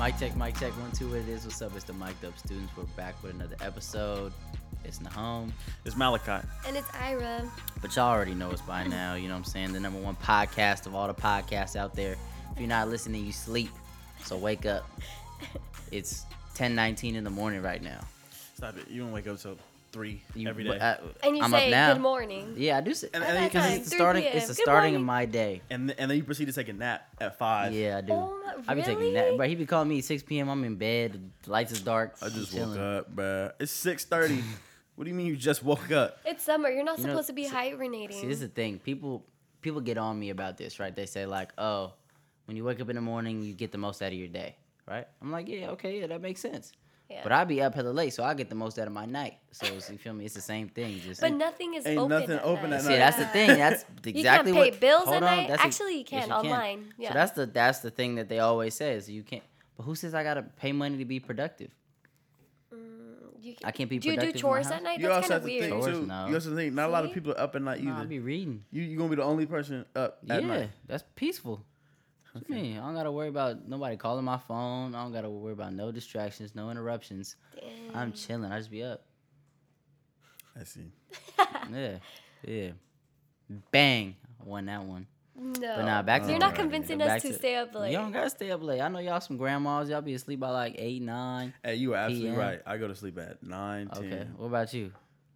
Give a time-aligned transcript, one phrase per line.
[0.00, 1.44] Mic check, mic check, one, two, what it is.
[1.44, 1.72] What's up?
[1.76, 2.72] It's the Mic'd Up Students.
[2.74, 4.32] We're back with another episode.
[4.82, 5.52] It's Nahome.
[5.84, 6.46] It's Malachi.
[6.66, 7.42] And it's Ira.
[7.82, 9.14] But y'all already know us by now.
[9.14, 9.74] You know what I'm saying?
[9.74, 12.16] The number one podcast of all the podcasts out there.
[12.52, 13.70] If you're not listening, you sleep.
[14.24, 14.88] So wake up.
[15.92, 17.98] It's 10:19 in the morning right now.
[18.54, 18.88] Stop it.
[18.88, 19.58] You don't wake up till
[19.90, 20.84] three You- every but day.
[21.24, 21.92] I, And you I'm say up now.
[21.94, 22.54] good morning.
[22.56, 22.94] Yeah, I do.
[22.94, 24.22] Say, And- At and that 'cause it's the starting.
[24.22, 24.36] p.m.
[24.36, 25.62] It's the Good starting of my day.
[25.68, 27.72] and th- and then you proceed to take a nap at five.
[27.74, 28.12] Yeah, I do.
[28.12, 30.48] Oh, my- I be taking that, but he be calling me at 6 p.m.
[30.48, 31.30] I'm in bed.
[31.42, 32.16] The lights is dark.
[32.22, 33.52] I just woke up, bruh.
[33.60, 34.42] It's six thirty.
[34.96, 36.18] what do you mean you just woke up?
[36.24, 36.68] It's summer.
[36.68, 38.20] You're not You know, supposed to be see- hibernating.
[38.20, 38.78] See, this is the thing.
[38.78, 39.24] People
[39.62, 40.94] people get on me about this, right?
[40.94, 41.92] They say like, "Oh,
[42.46, 44.56] when you wake up in the morning, you get the most out of your day."
[44.86, 45.06] Right?
[45.22, 46.72] I'm like, "Yeah, okay, yeah, that makes sense."
[47.10, 47.20] Yeah.
[47.24, 49.34] But I be up hella late, so I get the most out of my night.
[49.50, 50.24] So you feel me?
[50.24, 51.00] It's the same thing.
[51.00, 52.08] Just But nothing is Ain't open.
[52.10, 52.76] nothing at open night.
[52.76, 53.48] at see, that's the thing.
[53.48, 55.04] That's exactly what you can't pay what.
[55.04, 55.48] bills at on, night.
[55.48, 56.94] that's Actually, you yes, can you online.
[56.98, 57.08] Yeah.
[57.08, 59.42] So that's the that's the thing that they always say is you can't.
[59.76, 61.70] But who says I gotta pay money to be productive?
[62.72, 64.98] Mm, you I can't be Do you do productive in my chores at night?
[65.00, 65.70] You That's also kind have of to weird.
[65.70, 66.06] think Chores, too.
[66.06, 66.26] no.
[66.28, 68.08] You also think not a lot of people are up at night Nah, I either.
[68.08, 68.64] be reading.
[68.70, 70.70] You you gonna be the only person up at yeah, night.
[70.86, 71.64] that's peaceful.
[72.32, 72.78] What you mean?
[72.78, 74.94] I don't gotta worry about nobody calling my phone.
[74.94, 77.36] I don't gotta worry about no distractions, no interruptions.
[77.94, 78.52] I'm chilling.
[78.52, 79.02] I just be up.
[80.58, 80.92] I see.
[81.72, 81.98] Yeah,
[82.44, 82.70] yeah.
[83.70, 84.16] Bang!
[84.40, 85.06] I won that one.
[85.36, 85.76] No.
[85.76, 87.92] But nah, back to You're not convincing back us to, stay up late.
[87.92, 88.80] Y'all don't gotta stay up late.
[88.80, 89.88] I know y'all some grandmas.
[89.88, 91.54] Y'all be asleep by like eight, nine.
[91.62, 92.38] Hey, you are absolutely PM.
[92.38, 92.60] right.
[92.66, 94.04] I go to sleep at nine, ten.
[94.04, 94.26] Okay.
[94.36, 94.92] What about you,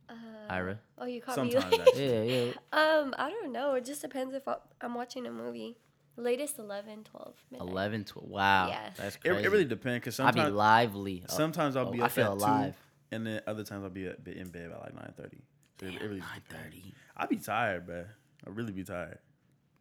[0.09, 0.15] Uh,
[0.51, 0.79] Ira?
[0.99, 1.79] Oh, you caught Sometimes me.
[1.87, 2.07] actually.
[2.07, 2.53] Yeah, yeah.
[2.73, 3.75] um, I don't know.
[3.75, 4.43] It just depends if
[4.81, 5.77] I'm watching a movie.
[6.17, 7.69] Latest 11, 12 midnight.
[7.69, 8.29] 11, 12.
[8.29, 8.69] Wow.
[8.69, 8.91] Yeah.
[8.97, 9.45] That's It, crazy.
[9.45, 11.25] it really depends because sometimes I'll be lively.
[11.29, 12.73] Oh, sometimes I'll oh, be I feel at alive.
[13.11, 15.43] two, and then other times I'll be at, be in bed by like nine thirty.
[15.81, 16.65] So it, it really Nine just depends.
[16.67, 16.95] thirty.
[17.17, 18.07] I be tired, bruh.
[18.47, 19.19] I really be tired.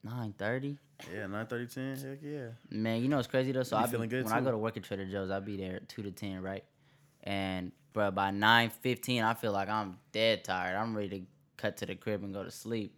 [0.03, 0.77] Nine thirty.
[1.13, 2.47] Yeah, 9 10, heck yeah.
[2.69, 3.63] Man, you know what's crazy though?
[3.63, 5.41] So You I be, feeling good, when I go to work at Trader Joe's, I'll
[5.41, 6.63] be there two to ten, right?
[7.23, 10.75] And bro, by nine fifteen, I feel like I'm dead tired.
[10.77, 11.25] I'm ready to
[11.57, 12.97] cut to the crib and go to sleep.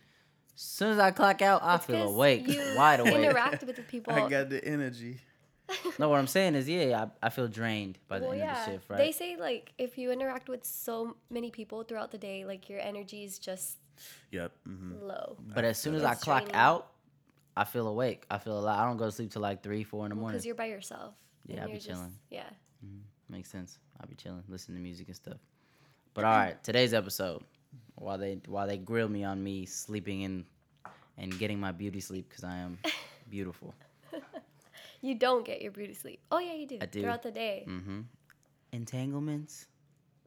[0.55, 3.13] As soon as I clock out, I It's feel 'cause awake, you wide awake.
[3.15, 4.13] Interact with the people.
[4.13, 5.17] I got the energy.
[5.99, 8.59] no, what I'm saying is, yeah, I, I feel drained by the well, end yeah.
[8.59, 8.97] of the shift, right?
[8.97, 12.79] They say like if you interact with so many people throughout the day, like your
[12.79, 13.77] energy is just
[14.31, 14.51] Yep.
[14.65, 15.37] hmm low.
[15.53, 16.55] but as soon as I clock draining.
[16.55, 16.91] out,
[17.57, 18.25] I feel awake.
[18.29, 18.79] I feel alive.
[18.79, 20.33] I don't go to sleep till like three, four in the morning.
[20.35, 21.15] Because you're by yourself.
[21.47, 22.13] Yeah, I'll be you're just- chilling.
[22.29, 22.43] Yeah.
[23.29, 23.79] Makes sense.
[23.99, 25.37] I'll be chilling, listening to music and stuff.
[26.13, 27.41] But all right, today's episode,
[27.95, 30.45] while they while they grill me on me sleeping in
[31.17, 32.77] and getting my beauty sleep because I am
[33.29, 33.73] beautiful.
[35.01, 36.19] You don't get your beauty sleep.
[36.31, 36.77] Oh yeah, you do.
[36.81, 37.01] I do.
[37.01, 37.65] Throughout the day.
[37.67, 38.01] Mm-hmm.
[38.71, 39.67] Entanglements.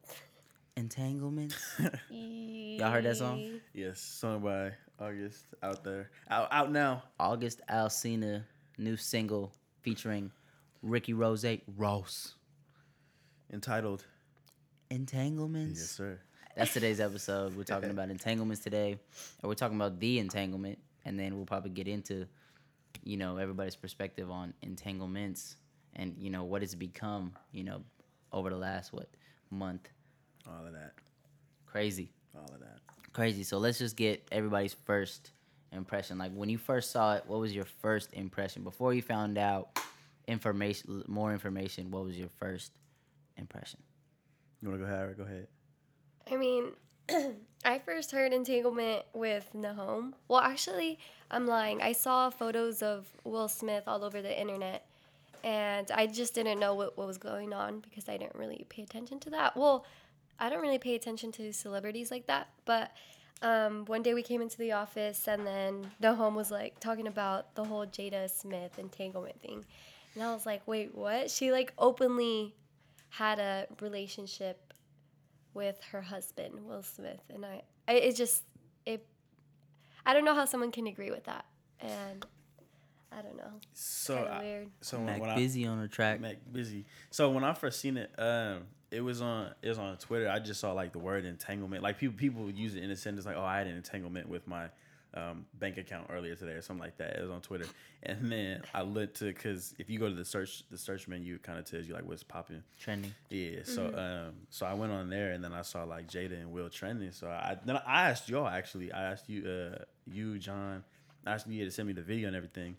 [0.77, 1.57] Entanglements.
[2.09, 3.59] Y'all heard that song?
[3.73, 6.11] Yes, sung by August out there.
[6.29, 7.03] Out out now.
[7.19, 8.43] August Alsina
[8.77, 9.51] new single
[9.81, 10.31] featuring
[10.81, 12.35] Ricky Rose Ross.
[13.51, 14.05] Entitled.
[14.89, 15.79] Entanglements.
[15.79, 16.19] Yes, sir.
[16.59, 17.55] That's today's episode.
[17.55, 18.97] We're talking about entanglements today,
[19.41, 22.27] or we're talking about the entanglement, and then we'll probably get into,
[23.01, 25.55] you know, everybody's perspective on entanglements
[25.95, 27.81] and you know what it's become, you know,
[28.33, 29.07] over the last what
[29.49, 29.87] month.
[30.45, 30.95] All of that.
[31.65, 32.79] Crazy, All of that.
[33.13, 33.43] crazy.
[33.43, 35.31] So let's just get everybody's first
[35.71, 36.17] impression.
[36.17, 39.79] Like when you first saw it, what was your first impression before you found out
[40.27, 41.89] information, more information?
[41.89, 42.73] What was your first
[43.37, 43.79] impression?
[44.61, 45.15] You wanna go ahead?
[45.15, 45.47] Go ahead.
[46.31, 46.71] I mean,
[47.65, 50.13] I first heard entanglement with Nahome.
[50.27, 50.99] Well, actually,
[51.31, 51.81] I'm lying.
[51.81, 54.85] I saw photos of Will Smith all over the internet,
[55.43, 58.83] and I just didn't know what, what was going on because I didn't really pay
[58.83, 59.57] attention to that.
[59.57, 59.85] Well,
[60.39, 62.91] I don't really pay attention to celebrities like that, but
[63.41, 67.55] um, one day we came into the office, and then Nahome was like talking about
[67.55, 69.65] the whole Jada Smith entanglement thing.
[70.13, 71.29] And I was like, wait, what?
[71.29, 72.55] She like openly
[73.09, 74.68] had a relationship
[75.53, 78.43] with her husband Will Smith, and I, I it just
[78.85, 79.05] it,
[80.05, 81.45] I don't know how someone can agree with that,
[81.79, 82.25] and
[83.11, 84.67] I don't know, So I, weird.
[84.81, 86.21] so when, Mac when I busy on the track.
[86.21, 86.85] Mac busy.
[87.09, 90.29] So when I first seen it, um, it was on it was on Twitter.
[90.29, 91.81] I just saw like the word entanglement.
[91.83, 94.29] Like people people would use it in a sentence like, "Oh, I had an entanglement
[94.29, 94.67] with my
[95.13, 97.17] um, bank account earlier today" or something like that.
[97.17, 97.65] It was on Twitter,
[98.03, 101.35] and then I looked to because if you go to the search the search menu,
[101.35, 102.63] it kind of tells you like what's popping.
[102.79, 103.13] Trending.
[103.29, 103.59] Yeah.
[103.63, 106.69] So um, so I went on there and then I saw like Jada and Will
[106.69, 107.11] trending.
[107.11, 108.91] So I then I asked y'all actually.
[108.91, 110.83] I asked you uh you John.
[111.25, 112.77] I asked you to send me the video and everything.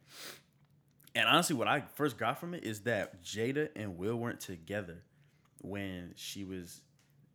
[1.15, 4.99] And honestly, what I first got from it is that Jada and Will weren't together
[5.61, 6.81] when she was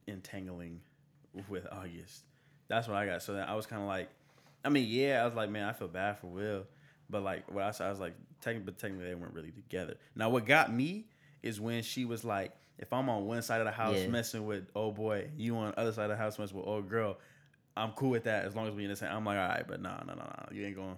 [0.08, 0.82] entangling
[1.50, 2.24] with August.
[2.68, 3.22] That's what I got.
[3.22, 4.10] So then I was kind of like,
[4.66, 6.66] I mean, yeah, I was like, man, I feel bad for Will,
[7.10, 9.96] but like, what I said, I was like, technically, but technically, they weren't really together.
[10.16, 11.06] Now, what got me
[11.44, 14.08] is when she was like, if I'm on one side of the house Yeah.
[14.08, 16.90] messing with old boy, you on the other side of the house messing with old
[16.90, 17.18] girl,
[17.78, 19.10] I'm cool with that as long as we in the same.
[19.12, 20.98] I'm like, all right, but nah, nah, nah, nah, you ain't going.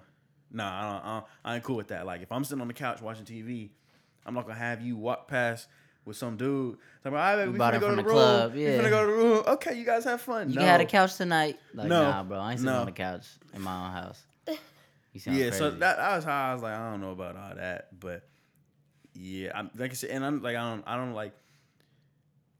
[0.52, 2.06] Nah, I, don't, I, don't, I ain't cool with that.
[2.06, 3.70] Like if I'm sitting on the couch watching TV,
[4.26, 5.68] I'm not gonna have you walk past
[6.08, 6.78] with some dude.
[7.04, 8.12] So I'm all right, We we finna go to the room.
[8.14, 8.78] club, We yeah.
[8.80, 9.44] finna go to the room.
[9.48, 10.50] Okay, you guys have fun.
[10.50, 10.62] You no.
[10.66, 11.60] have a couch tonight.
[11.74, 12.04] Like, No.
[12.04, 12.40] nah, bro.
[12.40, 12.80] I ain't sitting No.
[12.80, 14.24] on the couch in my own house.
[15.14, 15.58] You sound Yeah, crazy.
[15.58, 18.28] so that, that was how I was like, I don't know about all that, but
[19.16, 21.34] yeah, I'm like I said, and I'm like, I don't, I don't like.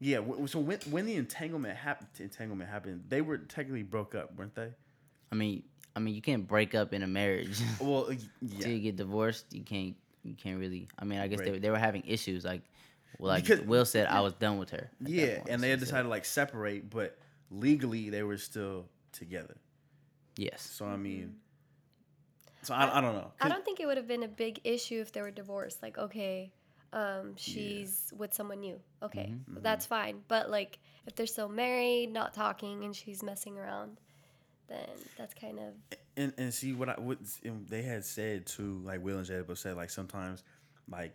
[0.00, 4.34] Yeah, w- so when when the entanglement happened, entanglement happened, they were technically broke up,
[4.36, 4.70] weren't they?
[5.30, 5.62] I mean,
[5.94, 7.60] I mean, you can't break up in a marriage.
[7.80, 8.18] Well, y-
[8.60, 9.94] Till you get divorced, you can't.
[10.24, 10.88] You can't really.
[10.98, 11.62] I mean, I guess they, Right.
[11.62, 12.44] they were having issues.
[12.44, 12.62] Like,
[13.18, 14.90] like Because- Will said, I was done with her.
[15.00, 17.18] yeah, point, and they had decided to like separate, but
[17.50, 19.56] legally they were still together.
[20.36, 20.62] Yes.
[20.62, 21.36] So I mean,
[22.62, 23.32] so I, I don't know.
[23.40, 25.82] I don't think it would have been a big issue if they were divorced.
[25.82, 26.52] Like, okay,
[26.92, 28.80] um, she's with someone new.
[29.02, 30.20] Okay, Mm-hmm, that's fine.
[30.28, 33.98] But like, if they're still married, not talking, and she's messing around,
[34.68, 34.86] then
[35.16, 35.74] that's kind of
[36.16, 39.46] and and see what I what and they had said too, like Will and Jada
[39.46, 40.42] both said, like sometimes,
[40.90, 41.14] like,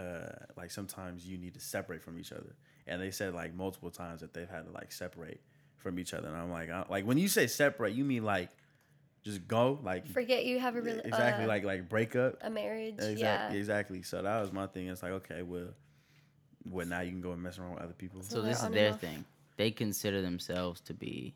[0.00, 2.54] uh, like sometimes you need to separate from each other,
[2.86, 5.40] and they said like multiple times that they've had to like separate
[5.76, 8.48] from each other, and I'm like, I, like when you say separate, you mean like
[9.22, 12.50] just go, like forget you have a real exactly uh, like like break up, a
[12.50, 12.94] marriage.
[12.98, 14.02] exactly, Yeah, exactly.
[14.02, 14.88] So that was my thing.
[14.88, 15.68] It's like okay, well,
[16.70, 18.22] what now you can go and mess around with other people.
[18.22, 19.00] So So this is their off.
[19.00, 19.24] thing.
[19.56, 21.34] They consider themselves to be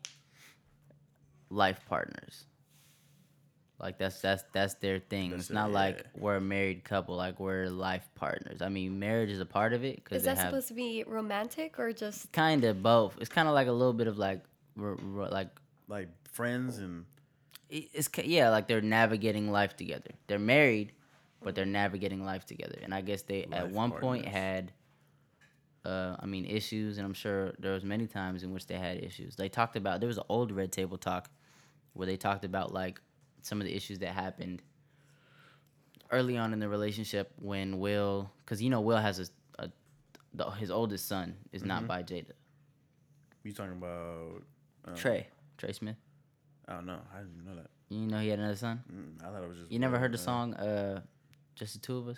[1.49, 2.45] life partners.
[3.79, 5.31] Like that's that's that's their thing.
[5.31, 6.21] That's it's it, not like yeah.
[6.21, 7.15] we're a married couple.
[7.15, 8.61] Like we're life partners.
[8.61, 11.03] I mean, marriage is a part of it because is that have supposed to be
[11.05, 12.31] romantic or just?
[12.31, 13.17] kind of both.
[13.19, 14.43] It's kind of like a little bit of like,
[14.79, 15.49] r- r- like
[15.87, 17.05] Like friends and
[17.69, 20.11] it's yeah, like they're navigating life together.
[20.27, 20.93] They're married,
[21.43, 22.77] but they're navigating life together.
[22.81, 24.71] And I guess they at Life one point had,
[25.83, 29.03] uh, I mean, issues, and I'm sure there was many times in which they had
[29.03, 29.35] issues.
[29.35, 31.29] They talked about there was an old Red Table Talk,
[31.93, 33.01] where they talked about like
[33.45, 34.61] some of the issues that happened
[36.11, 39.69] early on in the relationship when Will, because you know Will has a, a
[40.33, 41.67] the, his oldest son is Mm-hmm.
[41.69, 42.31] not by Jada.
[43.43, 44.41] you talking about
[44.85, 45.27] um, Trey,
[45.57, 45.95] Trey Smith.
[46.67, 46.99] I don't know.
[47.13, 47.69] I didn't know that.
[47.89, 48.81] You know he had another son.
[48.91, 49.71] Mm, I thought it was just.
[49.71, 51.01] You never heard the song uh,
[51.55, 52.17] "Just the Two of Us"?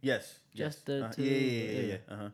[0.00, 0.38] Yes.
[0.54, 0.84] Just yes.
[0.86, 1.86] the uh, two- Yeah, yeah, yeah, yeah.
[2.08, 2.14] yeah.
[2.14, 2.28] Uh huh.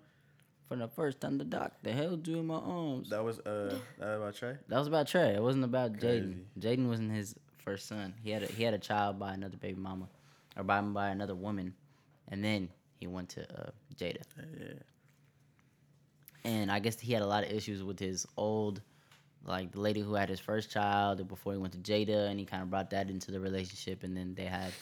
[0.70, 3.10] For the first time, the doctor held you in my arms.
[3.10, 4.56] That was uh that about Trey.
[4.68, 5.34] That was about Trey.
[5.34, 6.44] It wasn't about Jaden.
[6.60, 8.14] Jaden wasn't his first son.
[8.22, 10.08] He had a, he had a child by another baby mama,
[10.56, 11.74] or by by another woman,
[12.28, 12.68] and then
[13.00, 14.22] he went to uh, Jada.
[14.38, 14.74] Yeah.
[16.44, 18.80] And I guess he had a lot of issues with his old,
[19.44, 22.46] like the lady who had his first child before he went to Jada, and he
[22.46, 24.04] kind of brought that into the relationship.
[24.04, 24.72] And then they had,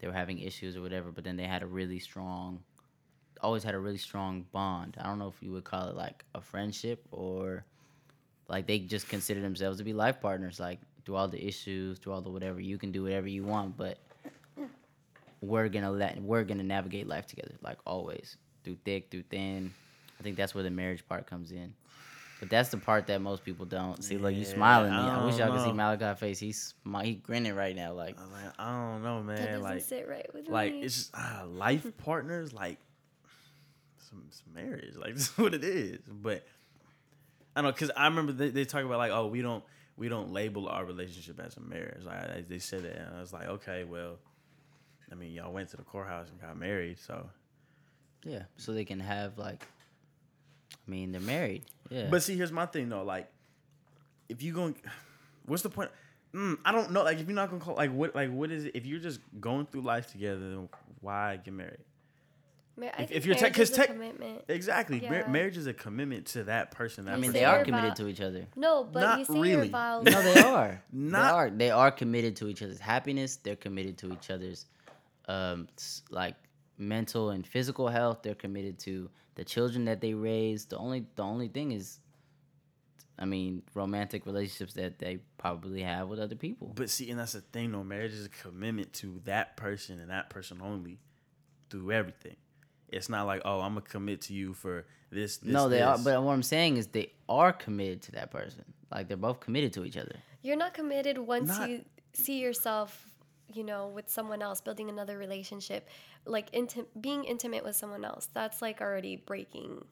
[0.00, 1.12] they were having issues or whatever.
[1.12, 2.64] But then they had a really strong,
[3.42, 4.96] always had a really strong bond.
[5.00, 7.64] I don't know if you would call it like a friendship or,
[8.48, 10.60] like they just consider themselves to be life partners.
[10.60, 13.76] Like through all the issues, through all the whatever, you can do whatever you want,
[13.76, 13.98] but
[15.40, 19.72] we're gonna let we're gonna navigate life together, like always, through thick, through thin.
[20.18, 21.74] I think that's where the marriage part comes in.
[22.40, 24.18] But that's the part that most people don't see.
[24.18, 25.08] Look, you Yeah, smiling at me.
[25.08, 25.74] I I wish y'all don't could see know.
[25.74, 26.38] Malachi's face.
[26.38, 27.92] He's smi- he grinning right now.
[27.94, 29.46] Like I like, I don't know, That man.
[29.48, 30.80] doesn't Like, sit right with like me.
[30.82, 32.52] it's just ah, life partners.
[32.52, 32.78] Like,
[34.08, 34.96] some, some marriage.
[34.96, 36.00] Like, this is what it is.
[36.08, 36.46] But
[37.54, 39.64] I don't know, cause I remember they, they talk about like, oh, we don't
[39.96, 42.04] we don't label our relationship as a marriage.
[42.04, 44.18] Like I, they said that, and I was like, okay, well,
[45.10, 47.28] I mean, y'all went to the courthouse and got married, so.
[48.24, 49.64] yeah, so they can have like.
[50.86, 51.64] I mean, they're married.
[51.90, 52.06] Yeah.
[52.10, 53.02] But see, here's my thing though.
[53.02, 53.28] Like,
[54.28, 54.76] if you going,
[55.46, 55.90] what's the point?
[56.34, 57.02] Mm, I don't know.
[57.02, 58.72] Like, if you're not gonna call, like, what, like, what is it?
[58.74, 60.68] If you're just going through life together, then
[61.00, 61.84] why get married?
[62.78, 64.44] Ma- if- if you're te- marriage 'cause is a tech- commitment.
[64.48, 65.00] Exactly.
[65.00, 67.06] Mar- marriage is a commitment to that person.
[67.06, 68.46] That I mean, they are committed vow- to each other.
[68.54, 69.68] No, but Not you say your really.
[69.68, 70.04] vows.
[70.04, 70.82] No, they are.
[70.92, 71.50] Not- they are.
[71.50, 73.36] They are committed to each other's happiness.
[73.36, 74.66] They're committed to each other's,
[75.26, 75.68] um,
[76.10, 76.34] like
[76.78, 78.22] mental and physical health.
[78.22, 80.66] They're committed to the children that they raise.
[80.66, 81.98] The only the only thing is,
[83.18, 86.72] I mean, romantic relationships that they probably have with other people.
[86.74, 87.82] But see, and that's the thing, though.
[87.84, 90.98] Marriage is a commitment to that person and that person only
[91.70, 92.36] through everything.
[92.88, 95.38] It's not like, oh, I'm gonna commit to you for this.
[95.38, 95.98] this no, they are.
[95.98, 98.64] But what I'm saying is they are committed to that person.
[98.90, 100.16] Like they're both committed to each other.
[100.42, 103.10] You're not committed once Not- you see yourself,
[103.52, 105.88] you know, with someone else, building another relationship,
[106.24, 108.28] like inti- being intimate with someone else.
[108.32, 109.84] That's like already breaking.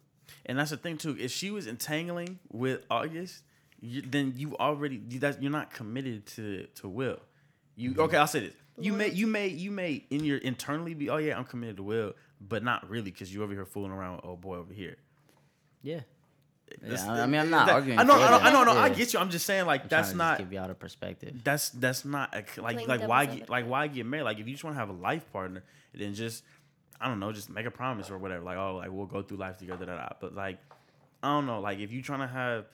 [0.46, 1.16] And that's the thing too.
[1.18, 3.42] If she was entangling with August,
[3.80, 7.18] you, then you already you, that you're not committed to to Will.
[7.76, 8.00] You mm-hmm.
[8.00, 8.16] okay?
[8.16, 8.54] I'll say this.
[8.78, 11.82] You may you may you may in your internally be oh yeah I'm committed to
[11.82, 14.96] Will, but not really because you over here fooling around with old boy over here.
[15.82, 16.00] Yeah.
[16.80, 18.42] That's- I mean, I'm not that- arguing I know, for I know, that.
[18.46, 19.18] I know, no, I get you.
[19.18, 21.42] I'm just saying, like I'm that's to not just give y'all a perspective.
[21.44, 24.24] that's that's not a, like Playing like why get, like why get married?
[24.24, 25.62] Like if you just want to have a life partner,
[25.92, 26.42] then just
[27.00, 28.42] I don't know, just make a promise or whatever.
[28.44, 29.84] Like oh, like we'll go through life together.
[29.84, 30.08] Da, da.
[30.20, 30.58] But like
[31.22, 32.64] I don't know, like if you're trying to have,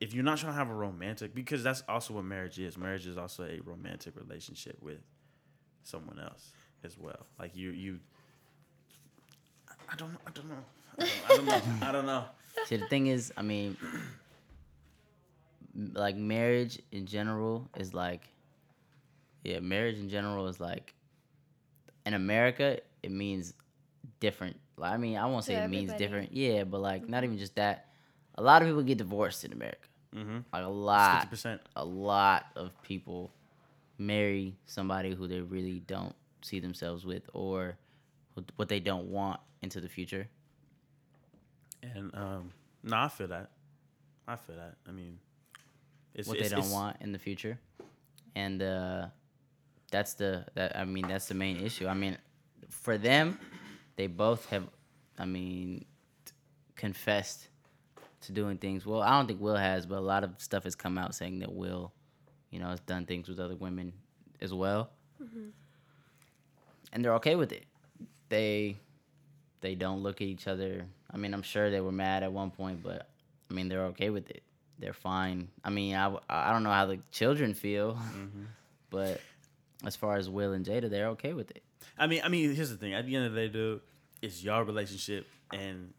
[0.00, 2.78] if you're not trying to have a romantic, because that's also what marriage is.
[2.78, 4.98] Marriage is also a romantic relationship with
[5.82, 6.52] someone else
[6.84, 7.26] as well.
[7.38, 7.98] Like you you.
[9.92, 10.18] I don't know.
[10.26, 10.56] I don't know.
[10.98, 11.86] I don't, I don't know.
[11.88, 12.24] I don't know.
[12.66, 13.76] See, the thing is, I mean,
[15.94, 18.28] like marriage in general is like,
[19.44, 20.94] yeah, marriage in general is like,
[22.06, 23.54] in America, it means
[24.20, 24.56] different.
[24.76, 26.04] Like, I mean, I won't say To it means everybody.
[26.04, 26.32] different.
[26.32, 27.86] Yeah, but like, not even just that.
[28.36, 29.78] A lot of people get divorced in America.
[30.16, 30.38] Mm-hmm.
[30.52, 31.58] Like a lot, 50%.
[31.76, 33.30] a lot of people
[33.98, 37.74] marry somebody who they really don't see themselves with, or who-
[38.56, 40.28] what they don't want into the future.
[41.82, 43.50] And um, no, I feel that.
[44.28, 44.76] I feel that.
[44.88, 45.18] I mean,
[46.14, 47.58] it's what it's, they don't it's- want in the future,
[48.36, 49.06] and uh,
[49.90, 51.86] that's the that I mean that's the main issue.
[51.88, 52.16] I mean,
[52.68, 53.38] for them,
[53.96, 54.68] they both have,
[55.18, 55.84] I mean,
[56.24, 56.32] t-
[56.76, 57.48] confessed
[58.22, 58.86] to doing things.
[58.86, 61.40] Well, I don't think Will has, but a lot of stuff has come out saying
[61.40, 61.92] that Will,
[62.50, 63.92] you know, has done things with other women
[64.40, 64.90] as well,
[66.92, 67.64] and they're okay with it.
[68.32, 68.76] They
[69.60, 70.86] they don't look at each other.
[71.10, 73.06] I mean, I'm sure they were mad at one point, but
[73.50, 74.42] I mean, they're okay with it.
[74.78, 75.48] They're fine.
[75.62, 78.44] I mean, I, I don't know how the children feel, mm-hmm.
[78.90, 79.20] but
[79.84, 81.62] as far as Will and Jada, they're okay with it.
[81.98, 82.94] I mean, I mean, here's the thing.
[82.94, 83.82] At the end of the day, dude,
[84.22, 85.92] it's your relationship, and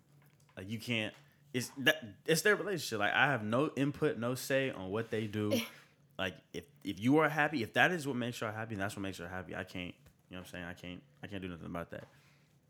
[0.57, 1.13] like you can't.
[1.53, 2.97] It's that it's their relationship.
[2.97, 5.53] Like I have no input, no say on what they do.
[6.17, 9.03] like if if you are happy, if that is what makes you happy, that's what
[9.03, 9.55] makes you happy.
[9.55, 9.93] I can't.
[10.29, 10.65] You know what I'm saying?
[10.65, 11.03] I can't.
[11.21, 12.07] I can't do nothing about that.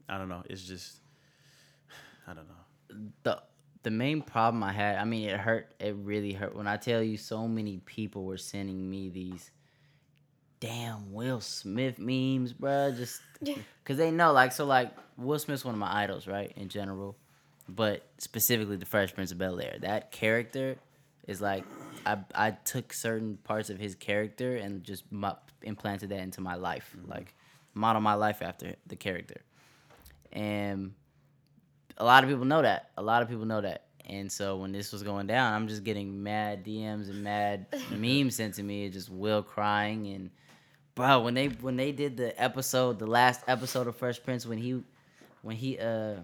[0.08, 0.44] I don't know.
[0.50, 1.00] It's just.
[2.28, 3.06] I don't know.
[3.24, 3.42] the
[3.84, 5.74] The main problem I had, I mean, it hurt.
[5.80, 9.52] It really hurt when I tell you, so many people were sending me these
[10.60, 12.96] damn Will Smith memes, bruh.
[12.96, 16.54] Just because they know, like, so like Will Smith's one of my idols, right?
[16.56, 17.18] In general,
[17.68, 19.78] but specifically the Fresh Prince of Bel Air.
[19.82, 20.78] That character
[21.28, 21.66] is like
[22.06, 25.32] I I took certain parts of his character and just mu-
[25.62, 27.12] implanted that into my life, mm-hmm.
[27.12, 27.36] like
[27.74, 29.42] model my life after the character,
[30.34, 30.94] and
[31.98, 32.90] a lot of people know that.
[32.98, 33.86] A lot of people know that.
[34.06, 38.36] And so when this was going down, I'm just getting mad DMs and mad memes
[38.36, 38.90] sent to me.
[38.90, 40.30] Just Will crying and
[40.96, 44.58] bro, when they when they did the episode, the last episode of Fresh Prince, when
[44.58, 44.84] he
[45.42, 46.16] when he uh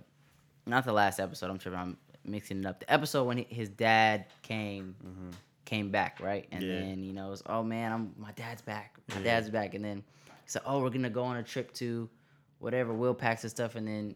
[0.66, 2.82] not the last episode, I'm tripping, I'm mixing it up.
[2.82, 4.96] The episode when he, his dad came
[5.66, 6.48] came back, right?
[6.51, 6.80] And Yeah.
[6.80, 8.96] then you know, it was oh man, I'm my dad's back.
[9.16, 9.74] My dad's back.
[9.74, 12.10] And then he said, Oh, we're gonna go on a trip to
[12.60, 14.16] whatever Will packs and stuff and then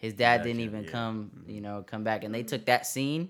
[0.00, 0.90] his dad Dad didn't came, even yeah.
[0.90, 2.24] come, you know, come back.
[2.24, 3.28] And they took that scene.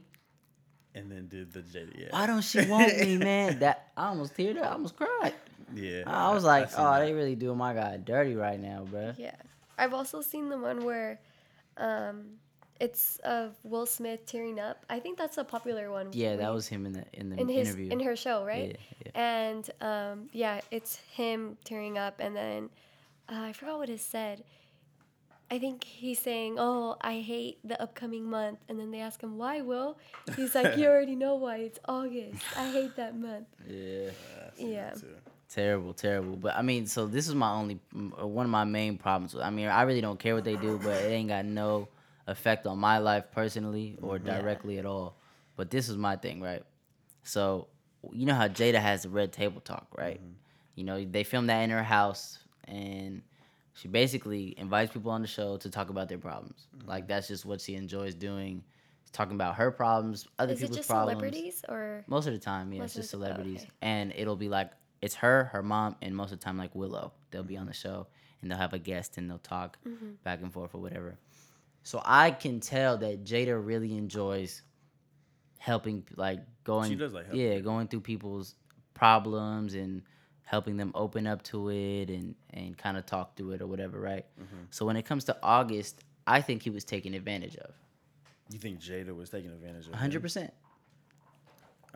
[0.95, 1.99] And then did the Jada.
[1.99, 2.07] Yeah.
[2.11, 3.59] Why don't she want me, man?
[3.59, 4.67] That I almost teared up.
[4.67, 5.35] I almost cried.
[5.75, 6.05] Yeah.
[6.07, 7.01] I was like, seen oh, that.
[7.01, 9.15] they really doing my guy dirty right now, bro.
[9.19, 9.35] Yeah.
[9.79, 11.19] I've also seen the one where
[11.77, 12.27] um,
[12.79, 14.85] it's of Will Smith tearing up.
[14.89, 16.11] I think that's a popular one.
[16.13, 17.91] Yeah, that was him in the in the in his interview.
[17.91, 18.79] in her show, right?
[18.79, 22.71] Yeah, Yeah, And um, yeah, it's him tearing up, and then
[23.31, 24.45] uh, I forgot what it said.
[25.51, 29.37] I think he's saying, "Oh, I hate the upcoming month," and then they ask him
[29.37, 29.63] why.
[29.63, 29.99] Will
[30.37, 31.57] he's like, "You already know why.
[31.59, 32.43] It's August.
[32.57, 34.11] I hate that month." yeah.
[34.57, 34.95] Yeah.
[35.49, 36.37] Terrible, terrible.
[36.37, 37.81] But I mean, so this is my only
[38.21, 39.35] uh, one of my main problems.
[39.35, 41.89] I mean, I really don't care what they do, but it ain't got no
[42.29, 45.17] effect on my life personally or directly at all.
[45.57, 46.63] But this is my thing, right?
[47.25, 47.67] So
[48.13, 50.21] you know how Jada has the red table talk, right?
[50.77, 53.23] You know, they filmed that in her house and
[53.75, 56.67] she basically invites people on the show to talk about their problems.
[56.87, 58.63] Like that's just what she enjoys doing.
[59.13, 61.19] Talking about her problems, other Is it people's just problems.
[61.19, 62.05] celebrities or?
[62.07, 63.71] Most of the time, yeah, Most it's just the- oh, celebrities, okay.
[63.83, 64.71] and it'll be like
[65.03, 67.13] it's her, her mom, and most of the time like Willow.
[67.33, 68.07] They'll be on the show,
[68.41, 70.11] and they'll have a guest, and they'll talk Mm-hmm.
[70.23, 71.19] back and forth or whatever.
[71.83, 74.63] So I can tell that Jada really enjoys
[75.59, 78.55] helping, like going, She does like yeah, going through people's
[78.95, 80.03] problems and
[80.51, 84.01] helping them open up to it and and kind of talk through it or whatever,
[84.01, 84.27] right?
[84.41, 84.65] Mm-hmm.
[84.71, 87.73] So when it comes to August, I think he was taken advantage of,
[88.51, 89.95] You think Jada was taking advantage of?
[89.95, 90.53] hundred percent.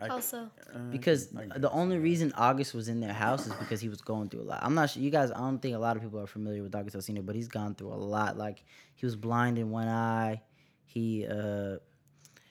[0.09, 0.39] Also,
[0.73, 4.27] uh, because the only reason August was in their house is because he was going
[4.29, 4.59] through a lot.
[4.61, 5.31] I'm not sure you guys.
[5.31, 7.75] I don't think a lot of people are familiar with August Alsina, but he's gone
[7.75, 8.37] through a lot.
[8.37, 8.63] Like
[8.95, 10.41] he was blind in one eye.
[10.85, 11.77] He uh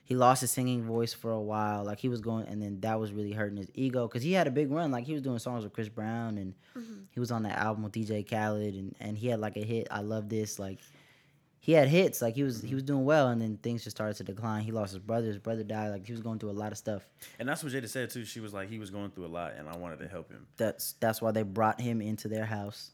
[0.04, 1.82] he lost his singing voice for a while.
[1.84, 4.46] Like he was going, and then that was really hurting his ego because he had
[4.46, 4.90] a big run.
[4.90, 7.00] Like he was doing songs with Chris Brown, and mm-hmm.
[7.10, 9.88] he was on that album with DJ Khaled, and and he had like a hit.
[9.90, 10.58] I love this.
[10.58, 10.78] Like
[11.58, 12.74] he had hits, like he was he mm-hmm.
[12.74, 14.62] was doing well, and then things just started to decline.
[14.62, 16.76] He lost his brother, his brother died, like he was going through a lot of
[16.76, 17.08] stuff.
[17.38, 18.26] And that's what Jada said too.
[18.26, 20.46] She was like, he was going through a lot, and I wanted to help him.
[20.58, 22.90] That's that's why they brought him into their house,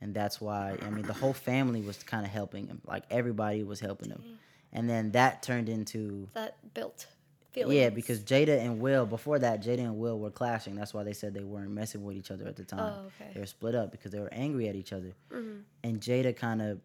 [0.00, 3.62] and that's why I mean the whole family was kind of helping him, like everybody
[3.62, 4.22] was helping him,
[4.72, 7.06] and then that turned into That built
[7.52, 7.74] feelings.
[7.74, 10.74] yeah because Jada and Will before that Jada and Will were clashing.
[10.74, 12.80] That's why they said they weren't messing with each other at the time.
[12.80, 13.30] Oh, okay.
[13.34, 15.62] They were split up because they were angry at each other, Mhm.
[15.84, 16.80] and Jada kind of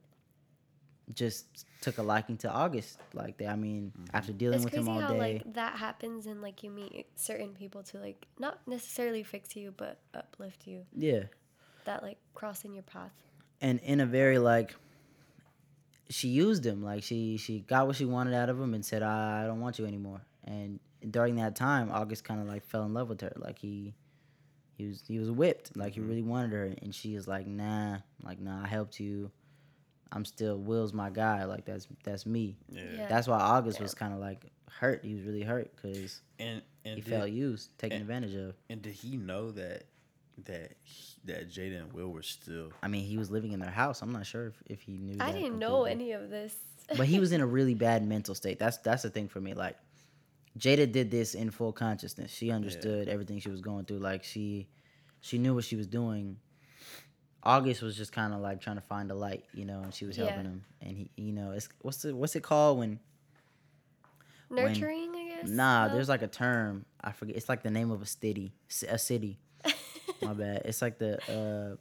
[1.14, 2.98] just took a liking to August.
[3.14, 5.20] Like they, I mean, after dealing It's with him crazy all how day.
[5.44, 9.74] like that happens and like you meet certain people to like not necessarily fix you
[9.76, 10.86] but uplift you.
[10.96, 11.24] yeah.
[11.86, 13.12] That like crossing your path.
[13.60, 14.76] and in a very like
[16.12, 16.84] she used him.
[16.84, 19.62] Like she she got what she wanted out of him and said i, I don't
[19.62, 20.22] want you anymore.
[20.44, 23.34] And during that time august kind of like fell in love with her.
[23.38, 23.94] Like he
[24.78, 25.76] he was he was whipped.
[25.76, 26.10] Like he mm-hmm.
[26.10, 26.74] really wanted her.
[26.82, 29.32] And she was like nah like nah i helped you.
[30.12, 31.46] I'm still will's my guy.
[31.46, 32.58] Like that's that's me.
[32.70, 32.82] Yeah.
[32.96, 33.08] Yeah.
[33.08, 35.04] that's why august was kind of like hurt.
[35.04, 38.56] He was really hurt because And and he did, felt used taken and- advantage of.
[38.70, 39.84] and did he know that
[40.46, 42.72] that he, that Jada and Will were still?
[42.84, 45.16] i mean he was living in their house i'm not sure if, if he knew
[45.20, 46.54] I that didn't know any of this.
[46.98, 48.60] but he was in a really bad mental state.
[48.60, 49.54] That's that's the thing for me.
[49.54, 49.78] Like
[50.60, 52.30] Jada did this in full consciousness.
[52.32, 54.00] She understood everything she was going through.
[54.00, 54.68] Like she
[55.22, 56.38] she knew what she was doing.
[57.44, 60.06] August was just kind of like trying to find a light, you know, and she
[60.06, 60.26] was Yeah.
[60.26, 60.64] helping him.
[60.82, 63.00] And he, you know, it's what's the what's it called when?
[64.50, 65.50] Nurturing, I guess.
[65.50, 65.94] Nah, No?
[65.94, 66.86] there's like a term.
[67.02, 67.36] I forget.
[67.38, 68.54] It's like the name of a city.
[68.90, 69.40] A city.
[70.22, 70.62] My bad.
[70.66, 71.76] It's like the uh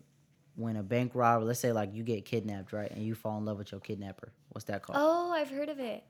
[0.56, 1.44] when a bank robber.
[1.44, 4.32] Let's say like you get kidnapped, right, and you fall in love with your kidnapper.
[4.50, 4.98] What's that called?
[5.00, 6.04] oh, I've heard of it.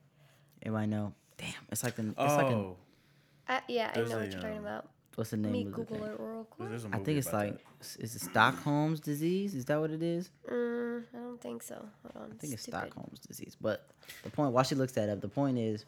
[0.62, 1.14] Anybody know?
[1.38, 2.02] Damn, it's like the.
[2.08, 4.88] It's oh, like a, Uh, yeah, I know a, what you're talking um, about.
[5.14, 6.68] what's the Let name me of Google it real quick.
[6.68, 7.97] there's a I movie think it's like that.
[8.02, 9.54] is it Stockholm's disease?
[9.54, 10.30] Is that what it is?
[10.50, 11.76] Mm, I don't think so.
[12.02, 12.32] Hold on.
[12.32, 12.78] I think it's Stupid.
[12.80, 13.56] Stockholm's disease.
[13.60, 13.88] But
[14.23, 15.84] the point, while she looks that up, the point is,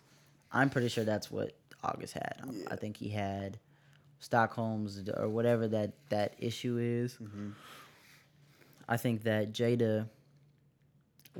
[0.52, 1.52] I'm pretty sure that's what
[1.84, 2.36] August had.
[2.42, 3.58] Um, I think he had
[4.22, 7.14] Stockholm's or whatever that that issue is.
[7.20, 7.50] Mm-hmm.
[8.88, 10.08] I think that Jada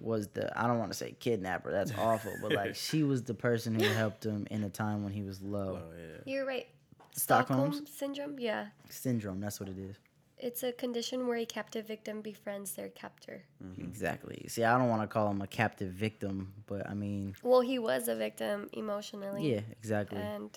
[0.00, 1.70] was the I don't want to say kidnapper.
[1.70, 5.12] That's awful, but like she was the person who helped him in a time when
[5.12, 5.80] he was low.
[5.82, 6.32] Oh yeah.
[6.32, 6.66] You're right.
[7.12, 8.36] Stockholm syndrome.
[8.38, 9.38] Yeah, syndrome.
[9.40, 9.96] That's what it is.
[10.38, 13.44] it's a condition where a captive victim befriends their captor.
[13.62, 13.82] Mm-hmm.
[13.84, 14.44] Exactly.
[14.48, 17.78] See, I don't want to call him a captive victim, but I mean, Well, he
[17.78, 19.52] was a victim emotionally.
[19.52, 20.18] yeah, exactly.
[20.18, 20.50] And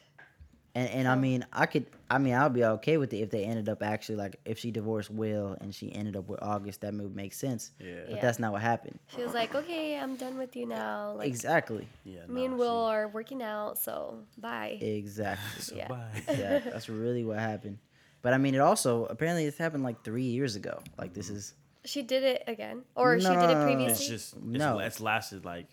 [0.75, 3.45] And and I mean, I could, I mean, I'll be okay with it if they
[3.45, 6.93] ended up actually like if she divorced Will and she ended up with August, that
[6.93, 7.71] move makes sense.
[7.79, 8.01] Yeah.
[8.07, 8.21] But Yeah.
[8.21, 8.99] that's not what happened.
[9.07, 11.13] she was like, "Okay, I'm done with you now.
[11.13, 11.87] Like, exactly.
[12.03, 12.25] Yeah.
[12.27, 15.61] me and nah, Will are working out, so bye." Exactly.
[15.63, 15.87] she- yeah.
[15.87, 16.21] Bye.
[16.27, 17.77] yeah, that's really what happened.
[18.21, 20.81] But I mean, it also apparently this happened like three years ago.
[20.97, 21.53] Like this is
[21.85, 23.65] She did it again, or she did it no, no, no.
[23.65, 23.91] previously.
[23.93, 24.79] It's just it's, No.
[24.79, 25.67] it's lasted like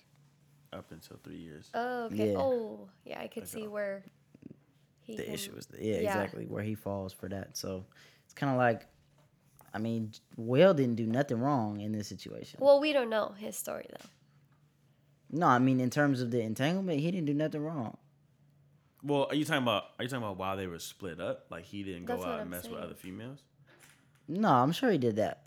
[0.73, 1.69] up until three years.
[1.75, 2.33] oh, okay.
[2.33, 2.39] Yeah.
[2.39, 4.11] Oh, yeah, I could Like, see uh, where he
[5.07, 5.99] the can- issue is yeah, yeah.
[6.01, 7.57] exactly where he falls for that.
[7.57, 7.85] So
[8.25, 8.87] it's kind of like,
[9.75, 12.59] I mean, Will didn't do nothing wrong in this situation.
[12.63, 14.09] Well, we don't know his story though.
[15.39, 17.97] No, I mean in terms of the entanglement, he didn't do nothing wrong.
[19.05, 19.85] Well, are you talking about?
[19.99, 21.47] Are you talking about while they were split up?
[21.51, 23.41] Like he didn't go That's what out and I'm mess with other females?
[24.29, 25.45] No, I'm sure he did that.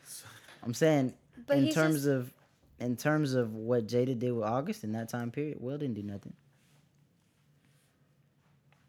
[0.62, 1.12] I'm saying
[1.46, 2.32] But in terms just- of
[2.78, 6.02] in terms of what Jada did with August in that time period, Will didn't do
[6.02, 6.34] nothing.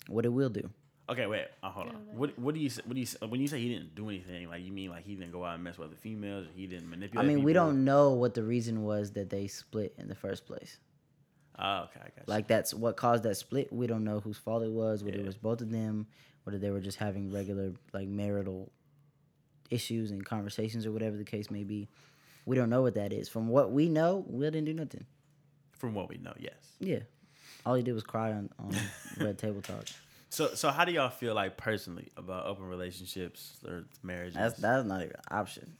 [0.07, 0.69] What it Will do?
[1.09, 1.45] Okay, wait.
[1.63, 1.95] Uh, hold on.
[2.15, 2.81] What What do you say?
[2.85, 4.49] What do you say, when you say he didn't do anything?
[4.49, 6.47] Like you mean like he didn't go out and mess with other females?
[6.47, 7.23] Or he didn't manipulate.
[7.23, 7.35] I manipulate.
[7.37, 7.65] mean, we people?
[7.67, 10.79] don't know what the reason was that they split in the first place.
[11.59, 12.23] Oh, okay, I got you.
[12.27, 13.71] Like that's what caused that split.
[13.71, 15.03] We don't know whose fault it was.
[15.03, 16.07] Whether it was both of them,
[16.43, 18.69] whether they were just having regular like marital
[19.69, 21.87] issues and conversations or whatever the case may be.
[22.45, 23.27] We don't know what that is.
[23.27, 25.05] From what we know, Will didn't do nothing.
[25.71, 26.53] from what we know, yes.
[26.79, 26.99] Yeah.
[27.65, 28.75] All he did was cry on, on
[29.19, 29.85] Red Table Talk.
[30.29, 34.35] So, so how do y'all feel like personally about open relationships or marriages?
[34.35, 35.73] That's that's not even an option.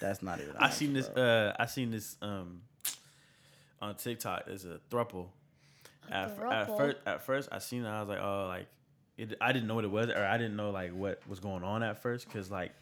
[0.00, 0.50] That's not even.
[0.50, 1.08] An I option, seen this.
[1.08, 1.22] bro.
[1.22, 2.62] Uh, I seen this um
[3.80, 4.46] on TikTok.
[4.46, 5.26] There's a throuple.
[6.10, 7.88] At, fir- at first, at first, I seen it.
[7.88, 8.66] I was like, oh, like
[9.18, 11.62] it, I didn't know what it was, or I didn't know like what was going
[11.62, 12.72] on at first, because like,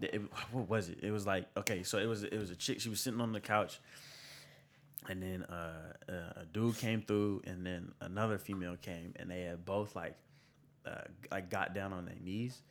[0.00, 0.98] it, what was it?
[1.02, 2.80] It was like okay, so it was it was a chick.
[2.80, 3.80] She was sitting on the couch,
[5.08, 9.42] and then uh, uh, a dude came through, and then another female came, and they
[9.42, 10.16] had both like
[10.86, 12.62] uh, like got down on their knees,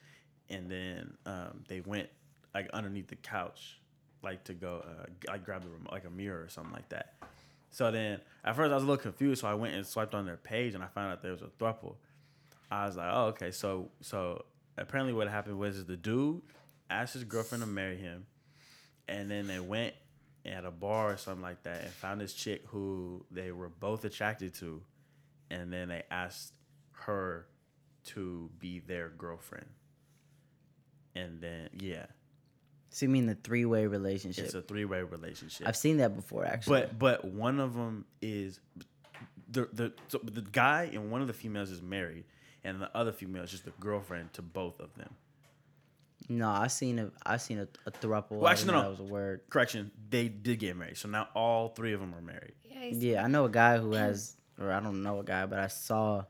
[0.50, 2.10] and then um, they went
[2.54, 3.80] like underneath the couch,
[4.24, 7.13] like to go uh, like grab the like a mirror or something like that.
[7.72, 10.26] So then at first I was a little confused, so I went and swiped on
[10.26, 11.96] their page, and I found out there was a throuple.
[12.69, 14.46] I was like, oh okay, so so
[14.78, 16.41] apparently what happened was the dude
[16.89, 18.26] asked his girlfriend to marry him,
[19.08, 19.93] and then they went
[20.45, 24.03] at a bar or something like that and found this chick who they were both
[24.06, 24.82] attracted to,
[25.49, 26.53] and then they asked
[26.91, 27.47] her
[28.06, 29.67] to be their girlfriend.
[31.15, 32.06] And then yeah,
[32.89, 34.45] So you mean the three way relationship?
[34.45, 35.67] it's a three way relationship.
[35.67, 36.82] I've seen that before, actually.
[36.82, 38.60] But but one of them is
[39.49, 42.25] the the so the guy and one of the females is married,
[42.63, 45.13] and the other female is just a girlfriend to both of them.
[46.30, 48.32] No, I seen a I seen a, a throuple.
[48.32, 48.82] Well, actually, no.
[48.82, 49.42] that was a word.
[49.50, 52.54] Correction, they did get married, so now all three of them are married.
[52.64, 52.86] Yeah, I.
[52.94, 55.68] Yeah, I know a guy who has, or I don't know a guy, but I
[55.68, 56.24] saw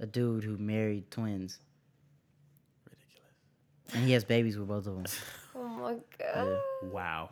[0.00, 1.58] a dude who married twins,
[2.84, 3.94] Ridiculous.
[3.94, 5.04] and he has babies with both of them.
[5.54, 6.58] Oh my god.
[6.84, 7.28] Wow.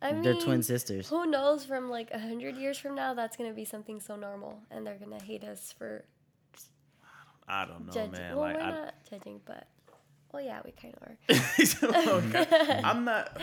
[0.00, 1.06] I mean, They're twin sisters.
[1.10, 1.66] Who knows?
[1.66, 4.96] From like a hundred years from now, that's gonna be something so normal, and they're
[4.96, 6.06] gonna hate us for
[7.46, 8.12] I don't know, judging.
[8.12, 8.36] man.
[8.36, 9.66] well, like we're I, not judging, but
[10.32, 11.16] well, yeah, we kind of are.
[12.18, 12.46] Okay.
[12.50, 13.40] Oh, I'm not.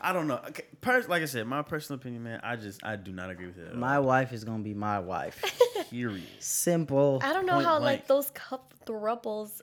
[0.00, 0.40] I don't know.
[0.48, 2.40] Okay, pers- like I said, my personal opinion, man.
[2.42, 3.68] I just I do not agree with it.
[3.68, 5.42] At My wife is gonna be my wife.
[5.76, 5.84] all.
[5.90, 6.26] period.
[6.40, 7.20] Simple.
[7.22, 8.00] I don't know how blank.
[8.00, 9.60] like those couple throuples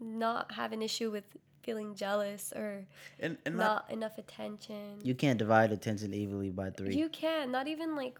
[0.00, 1.24] not have an issue with
[1.62, 2.84] feeling jealous or
[3.20, 4.98] And and not, not enough attention.
[5.02, 6.96] You can't divide attention evenly by three.
[6.96, 8.18] You can not even like,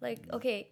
[0.00, 0.68] like okay.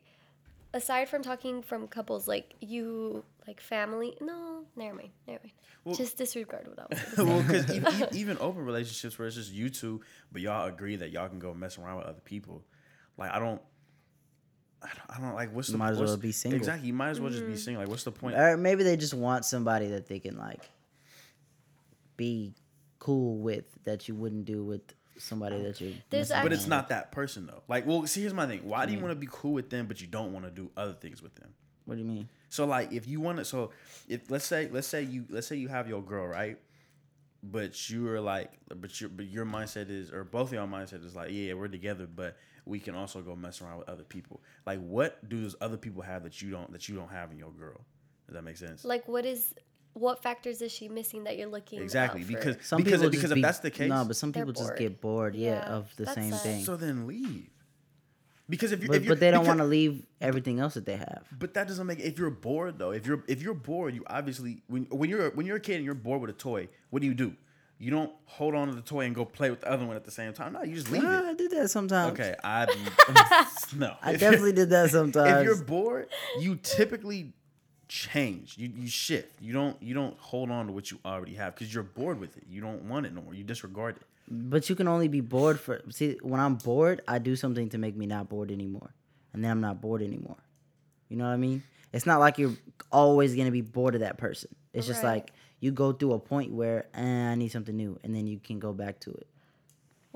[0.75, 4.16] Aside from talking from couples, like you, like family.
[4.20, 5.52] No, never mind, never mind.
[5.85, 9.37] Well- Just disregard what I was gonna well, because even, even open relationships where it's
[9.37, 10.00] just you two,
[10.32, 12.64] but y'all agree that y'all can go mess around with other people.
[13.16, 13.61] Like I don't.
[14.82, 16.59] I don't, I don't like what's the Might as well be single.
[16.59, 17.52] Exactly, you might as well just Mm-hmm.
[17.52, 17.82] be single.
[17.82, 18.37] Like, what's the point?
[18.37, 20.68] or maybe they just want somebody that they can like
[22.16, 22.52] be
[22.98, 24.82] cool with that you wouldn't do with
[25.18, 25.94] somebody that you.
[26.11, 27.62] There's But it's actually- not that person though.
[27.68, 28.61] Like, well, see, here's my thing.
[28.68, 28.96] Why do Mm.
[28.96, 31.22] you want to be cool with them, but you don't want to do other things
[31.22, 31.54] with them?
[31.87, 32.29] What do you mean?
[32.51, 33.70] So, like, if you want to, so
[34.09, 36.59] if let's say, let's say you, let's say you have your girl, right?
[37.42, 41.14] But you're like, but your, but your mindset is, or both of your mindset is
[41.14, 44.40] like, yeah, we're together, but we can also go mess around with other people.
[44.66, 47.38] Like, what do those other people have that you don't, that you don't have in
[47.38, 47.81] your girl?
[48.27, 48.85] Does that make sense?
[48.85, 49.55] like, what is,
[49.92, 51.81] what factors is she missing that you're looking?
[51.81, 52.33] exactly, out for?
[52.33, 54.42] because Some because people because just if be, that's the case, no, but some They're
[54.44, 54.79] people just bored.
[54.79, 56.40] get bored, yeah, Yeah, of the same sad.
[56.40, 56.64] thing.
[56.64, 57.49] so then leave.
[58.48, 61.24] Because if you, but but they don't want to leave everything else that they have.
[61.37, 62.92] But that doesn't make if you're bored though.
[62.92, 65.85] If you're if you're bored, you obviously when when you're when you're a kid and
[65.85, 67.35] you're bored with a toy, what do you do?
[67.78, 70.04] You don't hold on to the toy and go play with the other one at
[70.04, 70.54] the same time.
[70.54, 71.24] No, you just leave Nah, it.
[71.24, 72.12] I did that sometimes.
[72.12, 72.66] Okay, I
[73.76, 73.96] no.
[74.00, 75.28] I definitely did that sometimes.
[75.40, 77.32] If you're bored, you typically
[77.88, 78.56] change.
[78.59, 79.42] You you shift.
[79.42, 82.37] You don't you don't hold on to what you already have because you're bored with
[82.37, 82.44] it.
[82.48, 83.35] You don't want it no more.
[83.35, 84.02] You disregard it.
[84.28, 87.78] But you can only be bored for see when I'm bored, I do something to
[87.78, 88.94] make me not bored anymore.
[89.32, 90.38] And then I'm not bored anymore.
[91.08, 91.62] You know what I mean?
[91.92, 92.56] It's not like you're
[92.90, 94.54] always gonna be bored of that person.
[94.72, 98.14] It's just like you go through a point where eh, I need something new and
[98.14, 99.26] then you can go back to it.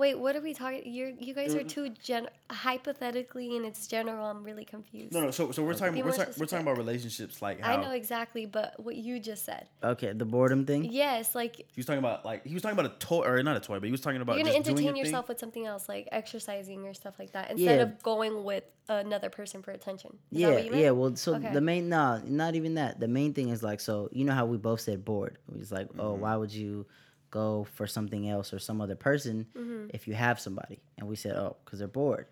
[0.01, 0.81] Wait, what are we talking?
[0.91, 4.25] You you guys are too gen hypothetically and it's general.
[4.25, 5.13] I'm really confused.
[5.13, 5.31] No, no.
[5.31, 7.91] So so we're talking Be we're, more talking we're talking about relationships like I know
[7.91, 9.67] exactly, but what you just said.
[9.85, 10.85] Okay, the boredom thing.
[10.85, 13.59] Yes, like he was talking about like he was talking about a toy or not
[13.59, 15.13] a toy, but he was talking about you're gonna just doing entertain your thing.
[15.13, 17.83] yourself with something else, like exercising or stuff like that, instead Yeah.
[17.83, 20.13] of going with another person for attention.
[20.33, 20.83] Is that yeah, what you meant?
[20.83, 20.91] yeah.
[20.93, 21.53] Well, so Okay.
[21.53, 23.01] the main no, not even that.
[23.01, 25.37] The main thing is like so you know how we both said bored.
[25.53, 26.23] It was like, oh, Mm-hmm.
[26.23, 26.87] why would you
[27.31, 29.87] go for something else or some other person Mm-hmm.
[29.90, 30.81] if you have somebody?
[30.99, 32.27] And we said, oh, because they're bored.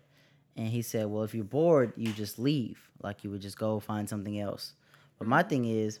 [0.55, 2.89] And he said, well, if you're bored, you just leave.
[3.01, 4.73] Like you would just go find something else.
[5.17, 5.49] But my Mm-hmm.
[5.49, 5.99] thing is,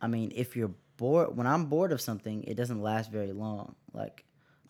[0.00, 3.74] I mean, if you're bored, when I'm bored of something, it doesn't last very long.
[3.92, 4.24] Like,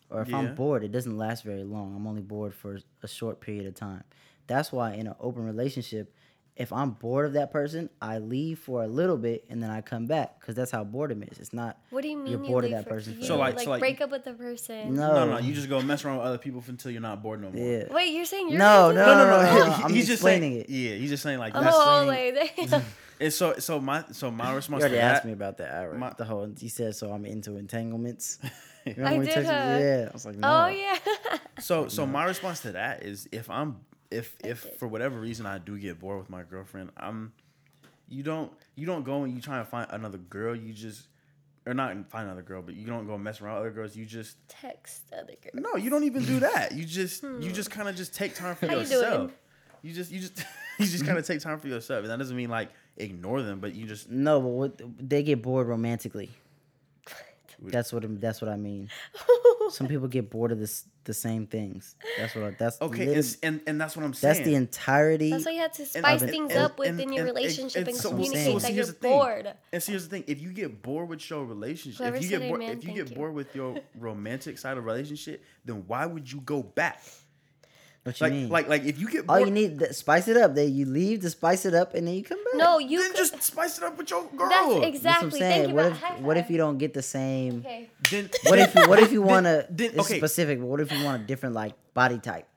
[0.09, 0.37] or if Yeah.
[0.39, 1.95] I'm bored, it doesn't last very long.
[1.95, 4.03] I'm only bored for a short period of time.
[4.47, 6.13] That's why in an open relationship,
[6.57, 9.81] if I'm bored of that person, I leave for a little bit and then I
[9.81, 11.37] come back because that's how boredom is.
[11.39, 11.77] It's not.
[11.91, 12.27] What do you mean?
[12.31, 14.23] You're you bored of that for- person So, like- like, so, like- break up with
[14.23, 14.93] the person.
[14.95, 17.41] No, No, no, you just go mess around with other people until you're not bored
[17.41, 17.63] no more.
[17.63, 17.83] Yeah.
[17.93, 19.73] Wait, you're saying you're No, gonna no, no, no, no.
[19.85, 20.69] I'm he's just explaining saying, it.
[20.69, 21.75] Yeah, he's just saying like Oh, that's.
[21.77, 22.35] oh, explaining-
[22.73, 22.83] wait,
[23.19, 25.15] And so, so my, so my You response to already that.
[25.17, 25.73] asked me about that.
[25.75, 25.99] Alright.
[25.99, 27.11] My- the whole you said so.
[27.11, 28.39] I'm into entanglements.
[28.85, 30.65] Remember I did, texted- Yeah, I was like, no.
[30.65, 30.97] oh yeah.
[31.59, 33.77] So, so my response to that is if I'm,
[34.11, 34.73] if if did.
[34.79, 37.33] for whatever reason I do get bored with my girlfriend, I'm,
[38.09, 40.55] you don't, you don't go and you try to find another girl.
[40.55, 41.07] You just,
[41.65, 43.95] or not find another girl, but you don't go mess around with other girls.
[43.95, 45.61] You just, Text other girl.
[45.61, 46.71] no, you don't even do that.
[46.73, 48.71] You just, you just kind of just take time for Hmm.
[48.71, 49.17] How you yourself.
[49.17, 49.33] doing?
[49.83, 50.37] You just, you just,
[50.79, 53.59] you just kind of take time for yourself, and that doesn't mean like ignore them,
[53.59, 56.29] but you just No, but what they get bored romantically.
[57.59, 58.89] That's what I'm- that's what I mean.
[59.71, 61.95] Some people get bored of this the same things.
[62.17, 64.33] That's what I, that's okay, literally- and, s- and and that's what I'm saying.
[64.35, 65.31] that's the entirety.
[65.31, 67.35] That's why you have to spice and- things and- up and- within your and- and-
[67.37, 69.11] relationship and, and so- communicate so that you're here's the thing.
[69.11, 69.53] bored.
[69.73, 72.29] And see, here's the thing: if you get bored with your relationship, Whoever if you
[72.29, 73.15] get bored, amen, if you thank get you.
[73.15, 77.01] bored with your romantic side of relationship, then why would you go back?
[78.07, 78.49] What you like, mean?
[78.49, 80.55] like, like if you get All bored, you need to spice it up.
[80.55, 82.55] Then you leave to spice it up, and then you come back.
[82.55, 84.49] No, you then could, just spice it up with your girl.
[84.49, 85.27] That's That's what exactly.
[85.27, 85.69] I'm saying.
[85.69, 85.75] you.
[85.75, 87.59] What about if high what if you don't get the same?
[87.59, 87.89] Okay.
[88.09, 89.67] Then What if you what if you want to?
[89.99, 90.17] okay.
[90.17, 90.59] specific.
[90.59, 92.47] But what if you want a different like body type?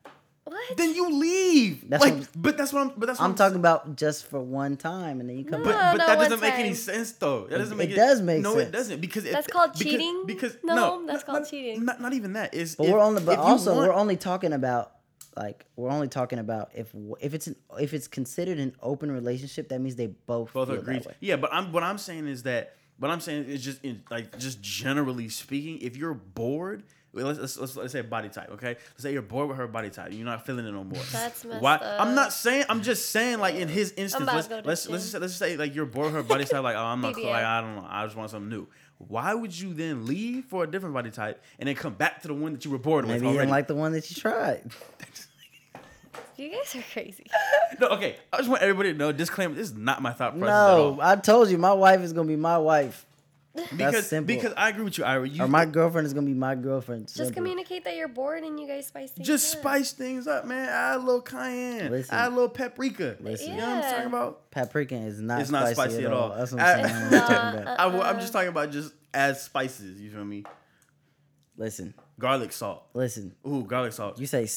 [0.45, 0.77] What?
[0.77, 1.89] then you leave.
[1.89, 2.93] That's like, what but that's what I'm.
[2.97, 5.67] But that's what I'm talking about just for one time, and then you come No.
[5.67, 5.93] But, back.
[5.93, 7.47] but no, that doesn't make any sense though.
[7.47, 8.69] That doesn't It- make it does make no, sense.
[8.69, 10.25] it doesn't because it, That's called because, cheating?
[10.27, 11.85] Because No, no, that's not- called not- cheating.
[11.85, 12.75] Not, not even that is.
[12.75, 14.91] But if- we're only, but also want- we're only talking about
[15.37, 19.69] like we're only talking about if if it's an, if it's considered an open relationship,
[19.69, 21.01] that means they both both agree.
[21.21, 24.39] Yeah, but I'm what I'm saying is that what I'm saying is just in like
[24.39, 26.85] just generally speaking, if you're bored.
[27.13, 28.77] Let's, let's, let's, let's say body type, okay?
[28.93, 30.13] Let's say you're bored with her body type.
[30.13, 31.03] You're not feeling it no more.
[31.11, 31.75] That's messed Why?
[31.75, 32.01] up.
[32.01, 32.67] I'm not saying.
[32.69, 35.11] I'm just saying, like in his instance, let's to go to let's let's, gym.
[35.11, 36.63] say, let's say like you're bored with her body type.
[36.63, 37.87] Like, oh, I'm not Like, I don't know.
[37.89, 38.69] I just want something new.
[39.09, 42.29] Why would you then leave for a different body type and then come back to
[42.29, 43.47] the one that you were bored with Maybe you already?
[43.47, 44.71] didn't like the one that you tried.
[46.37, 47.27] You guys are crazy.
[47.81, 48.17] no, okay.
[48.33, 49.13] I just want everybody to know.
[49.13, 50.95] Disclaimer: This is not my thought process at all.
[50.95, 53.05] No, I told you my wife is gonna be my wife,
[53.77, 54.35] because simple.
[54.35, 55.29] because I agree with you, Ira.
[55.29, 57.07] You or my girlfriend is gonna be my girlfriend.
[57.07, 57.35] Just Simple.
[57.35, 59.61] communicate that you're bored and you guys spice things just up.
[59.61, 60.69] spice things up, man.
[60.69, 61.91] Add a little cayenne.
[61.91, 62.15] Listen.
[62.15, 63.17] Add a little paprika.
[63.21, 63.51] Listen.
[63.51, 63.91] You know what I'm Yeah.
[63.93, 64.51] talking about?
[64.53, 65.41] Paprika is not.
[65.41, 66.31] It's not spicy, spicy at at all.
[66.33, 66.39] all.
[66.39, 66.95] That's what I- I'm saying.
[67.07, 67.81] I'm talking about.
[67.81, 68.21] I, am Uh-uh.
[68.21, 70.01] just talking about just add spices.
[70.01, 70.45] You feel me?
[71.57, 72.85] Listen, Garlic salt.
[72.95, 73.35] listen.
[73.47, 74.19] Ooh, garlic salt.
[74.19, 74.49] You say,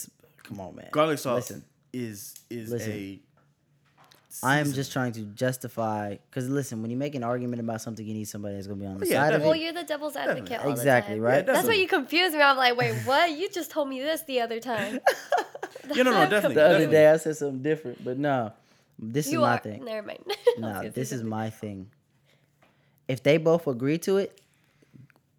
[0.43, 0.87] come on, man.
[0.91, 2.91] garlic salt Listen, is is Listen.
[2.91, 3.19] a.
[4.41, 6.15] I am just trying to justify.
[6.29, 8.85] Because listen, when you make an argument about something, you need somebody that's gonna be
[8.85, 9.45] on the Yeah, side of it.
[9.45, 11.23] Well, you're the devil's advocate all Exactly, the time.
[11.23, 11.35] right?
[11.35, 11.69] Yeah, That's definitely.
[11.77, 12.41] why you confuse me.
[12.41, 13.31] I'm like, wait, what?
[13.31, 14.99] You just told me this the other time.
[15.93, 16.55] Yeah, no, no, definitely.
[16.55, 16.95] The other definitely.
[16.95, 18.53] day I said something different, but no,
[18.97, 19.57] this you is my are.
[19.57, 19.83] thing.
[19.83, 20.19] Never mind.
[20.57, 21.89] No, this is my thing.
[23.09, 24.39] If they both agree to it,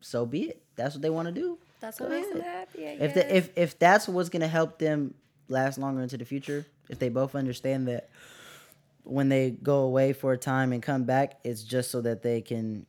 [0.02, 0.62] so be it.
[0.76, 1.56] That's what they want to do.
[1.80, 2.86] That's what makes them happy.
[2.86, 3.26] I If guess.
[3.30, 5.14] if if that's what's gonna help them
[5.48, 8.10] last longer into the future, if they both understand that
[9.04, 12.40] when they go away for a time and come back, it's just so that they
[12.40, 12.86] can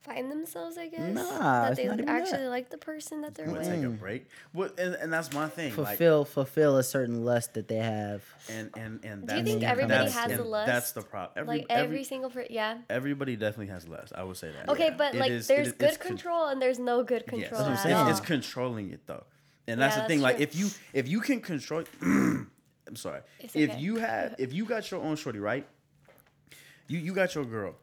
[0.00, 1.14] find themselves, I guess.
[1.14, 2.50] Nah, that it's they not even actually that.
[2.50, 3.66] like the person that they're with.
[3.66, 4.26] take a break?
[4.52, 5.70] Well, and, and that's my thing.
[5.76, 8.22] Like, fulfill fulfill a certain lust that they have.
[8.48, 10.66] and and and Do you that's, think everybody that's, has a lust?
[10.66, 11.32] That's the problem.
[11.36, 12.78] Every, like every, every, single person, yeah.
[12.88, 14.12] everybody definitely has lust.
[14.14, 14.68] I would say that.
[14.70, 14.96] Okay, yeah.
[14.96, 17.48] but It like is- there's is- good it's con- control and there's no good Yes,
[17.48, 17.62] control.
[17.62, 18.08] what I'm saying.
[18.08, 19.24] It's, it's controlling it though,
[19.66, 20.18] and that's Yeah, the thing.
[20.20, 20.60] that's Like true.
[20.62, 21.82] if you if you can control,
[22.86, 23.20] I'm sorry.
[23.40, 23.80] It's If okay.
[23.80, 25.66] you have if you got your own shorty, right?
[26.88, 27.74] You you got your girl.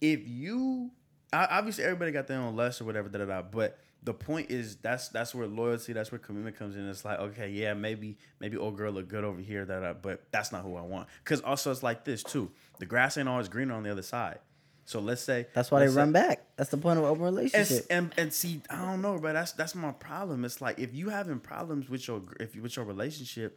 [0.00, 0.90] If you
[1.32, 3.42] obviously everybody got their own lust or whatever, da da da.
[3.42, 6.88] But the point is that's that's where loyalty, that's where commitment comes in.
[6.88, 9.92] It's like okay, yeah, maybe maybe old girl look good over here, da da.
[9.94, 11.08] But that's not who I want.
[11.24, 12.50] Because also it's like this too.
[12.80, 14.40] The grass ain't always greener on the other side.
[14.84, 16.44] So let's say That's why they say- run back.
[16.56, 17.86] That's the point of open and, relationship.
[17.88, 20.44] and and see, I don't know, but that's that's my problem.
[20.44, 23.56] It's like if you having problems with your if you with your relationship,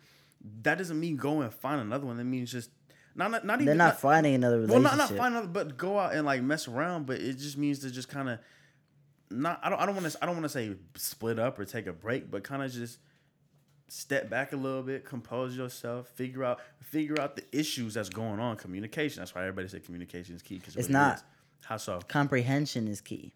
[0.63, 2.17] that doesn't mean go and find another one.
[2.17, 2.69] That means just
[3.15, 5.97] not not, not even They're not finding another well, not not find another, but go
[5.99, 7.05] out and like mess around.
[7.05, 8.39] But it just means to just kind of
[9.29, 9.60] not.
[9.63, 9.79] I don't.
[9.81, 10.17] I don't want to.
[10.21, 12.99] I don't want to say split up or take a break, but kind of just
[13.88, 18.39] step back a little bit, compose yourself, figure out figure out the issues that's going
[18.39, 18.58] on.
[18.58, 19.21] Communication.
[19.21, 20.55] That's why everybody said communication is key.
[20.55, 21.23] Because It's not.
[21.63, 21.99] How so?
[22.08, 23.34] Comprehension is key.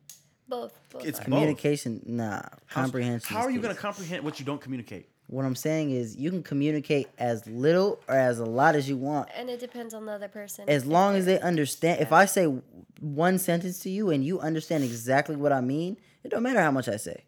[0.48, 0.78] both.
[0.91, 1.22] both It's are.
[1.22, 1.26] both.
[1.26, 2.41] Communication, nah.
[2.67, 3.34] How- Comprehension.
[3.36, 5.10] How is are you going to comprehend what you don't communicate?
[5.30, 8.98] What I'm saying is, you can communicate as little or as a lot as you
[8.98, 10.68] want, and it depends on the other person.
[10.68, 12.02] as long as they're- they understand.
[12.02, 12.46] If I say
[13.00, 16.72] one sentence to you and you understand exactly what I mean, it don't matter how
[16.72, 17.26] much I say.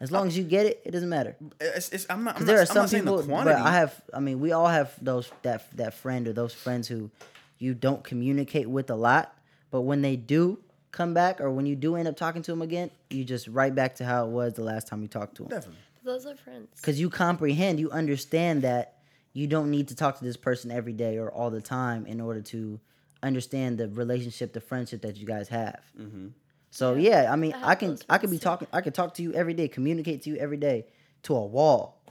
[0.00, 1.36] As long as you get it, it doesn't matter.
[1.60, 2.36] It's, it's, I'm not.
[2.36, 3.60] I'm Because not, there are I'm some not saying people, the but quantity.
[3.60, 4.02] I have.
[4.14, 7.10] I mean, we all have those that that friend or those friends who
[7.58, 9.36] you don't communicate with a lot,
[9.70, 10.58] but when they do
[10.90, 13.74] come back or when you do end up talking to them again, you just right
[13.74, 15.50] back to how it was the last time you talked to them.
[15.50, 15.78] Definitely.
[16.04, 16.68] Those are friends.
[16.76, 18.98] Because you comprehend, you understand that
[19.32, 22.20] you don't need to talk to this person every day or all the time in
[22.20, 22.80] order to
[23.22, 25.80] understand the relationship, the friendship that you guys have.
[25.98, 26.28] Mm-hmm.
[26.70, 28.44] So yeah, I mean, I I, can I can be too.
[28.44, 30.86] talking, I can talk to you every day, communicate to you every day,
[31.24, 32.02] to a wall.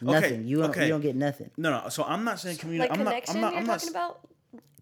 [0.00, 0.46] Nothing.
[0.46, 0.70] you don't.
[0.70, 0.84] okay.
[0.84, 1.50] You don't get nothing.
[1.56, 1.88] No, no.
[1.90, 2.90] So I'm not saying communicate.
[2.90, 3.10] Like I'm not.
[3.10, 3.52] connection I'm not.
[3.52, 3.78] you're I'm not.
[3.80, 4.20] talking about?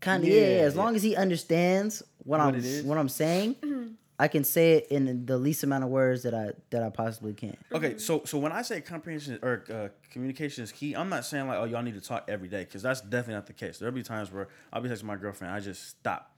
[0.01, 0.47] Kind of yeah, yeah.
[0.47, 0.83] Yeah, As yeah.
[0.83, 3.87] long as he understands what, What I'm what I'm saying, Mm-hmm.
[4.19, 7.35] I can say it in the least amount of words that I that I possibly
[7.35, 7.57] can.
[7.73, 11.49] Okay, so so when I say comprehension or uh, communication is key, I'm not saying
[11.49, 13.79] like oh y'all need to talk every day because that's definitely not the case.
[13.79, 16.31] There'll be times where I'll be texting my girlfriend, I just stop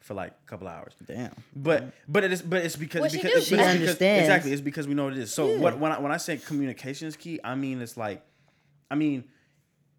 [0.00, 0.92] for like a couple hours.
[1.06, 1.32] Damn.
[1.56, 3.38] But but it is but it's because Well, she because, do.
[3.38, 4.22] it's She because- understands.
[4.24, 5.32] exactly it's because we know what it is.
[5.32, 5.58] So Yeah.
[5.58, 8.22] what when I when I say communication is key, I mean it's like
[8.90, 9.24] I mean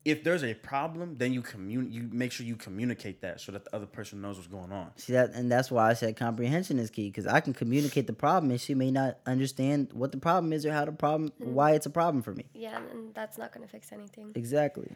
[0.06, 3.64] if there's a problem, then you commun you make sure you communicate that so that
[3.66, 4.92] the other person knows what's going on.
[4.98, 8.14] See that, and that's why I said comprehension is key because I can communicate the
[8.14, 11.54] problem, and she may not understand what the problem is or how the problem, mm-hmm.
[11.54, 12.46] why it's a problem for me.
[12.54, 14.32] Yeah, and, and that's not gonna fix anything.
[14.36, 14.92] Exactly.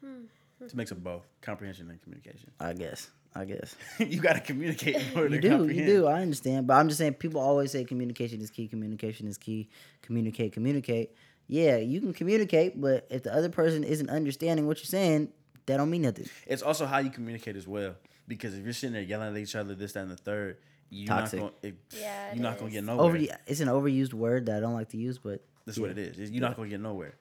[0.00, 0.24] Hmm.
[0.60, 2.50] It's a mix of both comprehension and communication.
[2.60, 3.10] I guess.
[3.34, 3.74] I guess.
[3.98, 5.88] you got to communicate in order You to do, comprehend.
[5.88, 6.06] you do.
[6.06, 7.14] I understand, but I'm just saying.
[7.14, 8.68] People always say communication is key.
[8.68, 9.68] Communication is key.
[10.02, 11.10] Communicate, communicate.
[11.46, 15.28] Yeah, you can communicate, but if the other person isn't understanding what you're saying,
[15.66, 16.28] that don't mean nothing.
[16.46, 17.94] It's also how you communicate as well.
[18.26, 20.56] Because if you're sitting there yelling at each other, this, that, and the third,
[20.90, 21.40] you're Toxic.
[21.40, 21.76] not going.
[21.92, 23.04] Yeah, it you're not going to get nowhere.
[23.04, 25.98] Over, it's an overused word that I don't like to use, but That's what it
[25.98, 26.12] is.
[26.18, 27.14] It's- You're not going to get nowhere.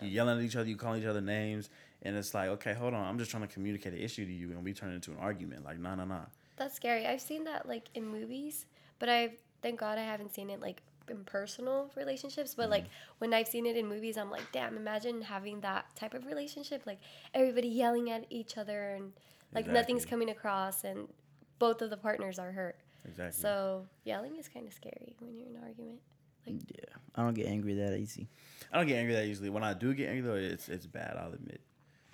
[0.00, 0.68] You're yelling at each other.
[0.68, 1.70] You calling each other names,
[2.02, 3.06] and it's like, okay, hold on.
[3.06, 5.18] I'm just trying to communicate an issue to you, and we turn it into an
[5.18, 5.64] argument.
[5.64, 6.22] Like, nah, nah, nah.
[6.56, 7.06] That's scary.
[7.06, 8.66] I've seen that like in movies,
[8.98, 10.82] but I thank God I haven't seen it like
[11.12, 12.54] in personal relationships.
[12.54, 12.70] But Mm-hmm.
[12.72, 12.84] like
[13.18, 16.82] when I've seen it in movies, I'm like, damn, imagine having that type of relationship,
[16.86, 16.98] like
[17.34, 19.12] everybody yelling at each other and
[19.54, 21.06] like nothing's coming across and
[21.60, 22.76] both of the partners are hurt.
[23.04, 23.40] Exactly.
[23.40, 26.00] So yelling is kind of scary when you're in an argument.
[26.46, 28.28] yeah, I don't get angry that easy.
[28.72, 29.50] I don't get angry that easily.
[29.50, 31.16] When I do get angry, though, it's it's bad.
[31.18, 31.60] I'll admit.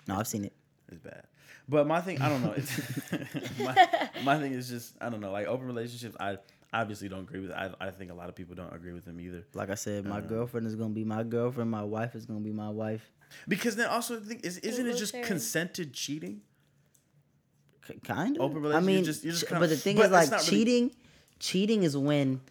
[0.07, 0.53] No, I've seen it.
[0.91, 1.23] It's bad.
[1.67, 2.53] But my thing, I don't know.
[2.57, 2.71] It's
[3.59, 5.31] my, my thing is just, I don't know.
[5.31, 6.37] Like open relationships, I
[6.73, 7.51] obviously don't agree with.
[7.51, 9.45] I, I think a lot of people don't agree with them either.
[9.53, 11.69] Like I said, my um, girlfriend is gonna be my girlfriend.
[11.71, 13.09] My wife is gonna be my wife.
[13.47, 15.27] Because then also, the thing is, isn't it just sharing.
[15.27, 16.41] consented cheating?
[17.87, 18.43] K- kind of.
[18.43, 18.83] Open relationship.
[18.83, 20.49] I mean, you're just- you're just kinda- but the thing but is, like not really-
[20.49, 20.91] cheating.
[21.39, 22.41] Cheating is when,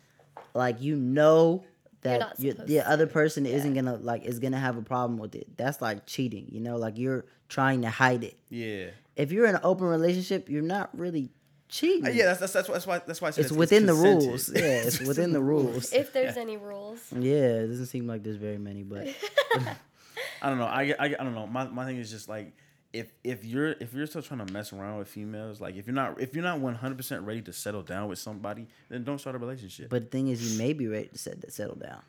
[0.54, 1.64] like, you know
[2.02, 5.18] that not you supposed the other person isn't gonna like is gonna have a problem
[5.18, 5.56] with it.
[5.56, 6.46] That's like cheating.
[6.50, 8.38] You know, like you're trying to hide it.
[8.50, 8.90] Yeah.
[9.16, 11.30] If you're in an open relationship, you're not really
[11.68, 12.06] cheating.
[12.06, 13.94] Uh, yeah, that's, that's that's why that's why that's why I said it's within the
[13.94, 14.50] rules.
[14.52, 15.92] Yeah, it's within the rules.
[15.92, 17.00] If there's any rules.
[17.12, 19.08] Yeah, it doesn't seem like there's very many, but
[20.42, 20.66] I don't know.
[20.66, 21.46] I, I, I don't know.
[21.46, 22.52] My, my thing is just like
[22.92, 25.94] if if you're if you're still trying to mess around with females, like if you're
[25.94, 29.18] not if you're not one hundred percent ready to settle down with somebody, then don't
[29.18, 29.90] start a relationship.
[29.90, 32.00] But the thing is, you may be ready to set, settle down.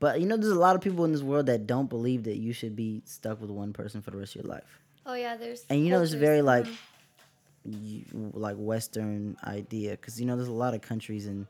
[0.00, 2.36] But you know, there's a lot of people in this world that don't believe that
[2.36, 4.80] you should be stuck with one person for the rest of your life.
[5.04, 5.64] Oh yeah, there's.
[5.68, 6.76] And you know, it's very like, mhm.
[7.64, 11.46] You, like Western idea because you know, there's a lot of countries in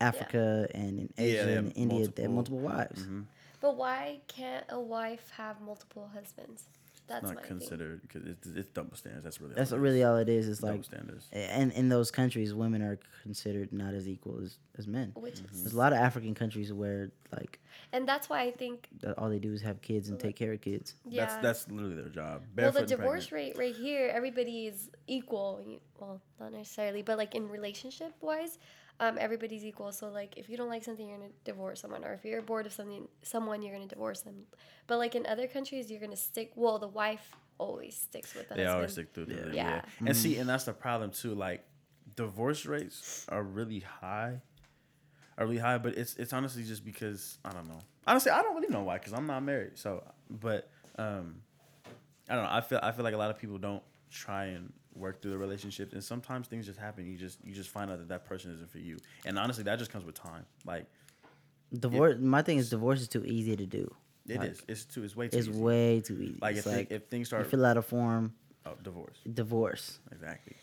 [0.00, 3.02] Africa and in Asia they and have India that have multiple- multiple wives.
[3.02, 3.20] Mm-hmm.
[3.60, 6.64] But why can't a wife have multiple husbands?
[7.10, 9.24] That's not my considered because it's, it's double standards.
[9.24, 10.06] That's really That's all really is.
[10.06, 10.48] all it is.
[10.48, 11.28] It's like double like, standards.
[11.32, 15.12] and in those countries, women are considered not as equal as, as men.
[15.14, 15.54] Which Mm-hmm.
[15.54, 17.58] is, There's a lot of African countries where like
[17.92, 20.52] and that's why I think that all they do is have kids and take care
[20.52, 20.94] of kids.
[21.08, 21.26] yeah.
[21.26, 22.42] That's that's literally their job.
[22.42, 23.58] well, Barefoot the and divorce pregnant.
[23.58, 25.60] rate right here, everybody is equal.
[25.98, 28.58] Well, not necessarily, but like in relationship wise,
[29.00, 29.90] um, everybody's equal.
[29.92, 32.66] So like, if you don't like something, you're gonna divorce someone, or if you're bored
[32.66, 34.44] of something, someone, you're gonna divorce them.
[34.86, 36.52] But like in other countries, you're gonna stick.
[36.54, 38.76] Well, the wife always sticks with the They husband.
[38.76, 39.46] always stick through the Yeah.
[39.52, 39.74] yeah.
[39.74, 39.82] Yeah.
[40.06, 41.34] And see, and that's the problem too.
[41.34, 41.64] Like
[42.16, 44.40] divorce rates are really high,
[45.38, 45.78] are really high.
[45.78, 47.78] But it's it's honestly just because I don't know.
[48.06, 49.78] Honestly, I don't really know why because I'm not married.
[49.78, 51.42] So, but um,
[52.28, 52.50] I don't know.
[52.50, 55.38] I feel I feel like a lot of people don't try and work through the
[55.38, 57.06] relationships, and sometimes things just happen.
[57.06, 58.98] You just you just find out that that person isn't for you.
[59.24, 60.44] And honestly, that just comes with time.
[60.66, 60.86] Like
[61.72, 62.16] Divorce.
[62.18, 63.94] My thing is, divorce is too easy to do.
[64.26, 64.58] it is.
[64.60, 65.04] Like, It's too.
[65.04, 65.38] It's way too.
[65.38, 65.58] It's easy.
[65.58, 66.38] way too easy.
[66.42, 68.34] like if, like if things you start fill out a form,
[68.66, 70.56] oh, divorce divorce, exactly.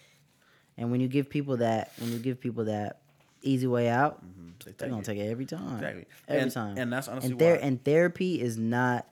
[0.78, 3.00] and when you give people that, when you give people that
[3.42, 4.64] easy way out, Mhm.
[4.66, 5.06] They they're gonna it.
[5.06, 5.76] take it every time.
[5.76, 6.06] Exactly.
[6.28, 6.78] Every and, time.
[6.78, 7.62] And that's honestly and there why.
[7.62, 9.08] and therapy is not.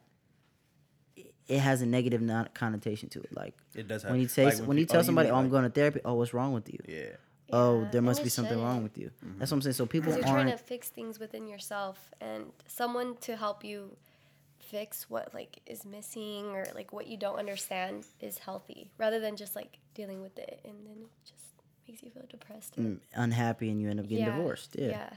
[1.47, 3.35] It has a negative non- connotation to it.
[3.35, 5.35] Like it does have when you say like, when, you pe- tell oh, somebody, mean,
[5.35, 6.79] "Oh, I'm like- going to therapy," oh, what's wrong with you?
[6.87, 7.03] Yeah.
[7.53, 8.83] oh, Yeah, there and must be something wrong shouldn't.
[8.83, 9.11] with you.
[9.23, 9.39] Mm-hmm.
[9.39, 9.73] That's what I'm saying.
[9.73, 13.95] So people you're trying to fix things within yourself, and someone to help you
[14.59, 19.35] fix what like is missing or like what you don't understand is healthy, rather than
[19.35, 21.45] just like dealing with it and then it just
[21.87, 22.77] makes you feel depressed.
[22.77, 24.75] or- mm, unhappy and you end up getting Yeah, divorced.
[24.77, 24.87] Yeah.
[24.87, 25.09] yeah.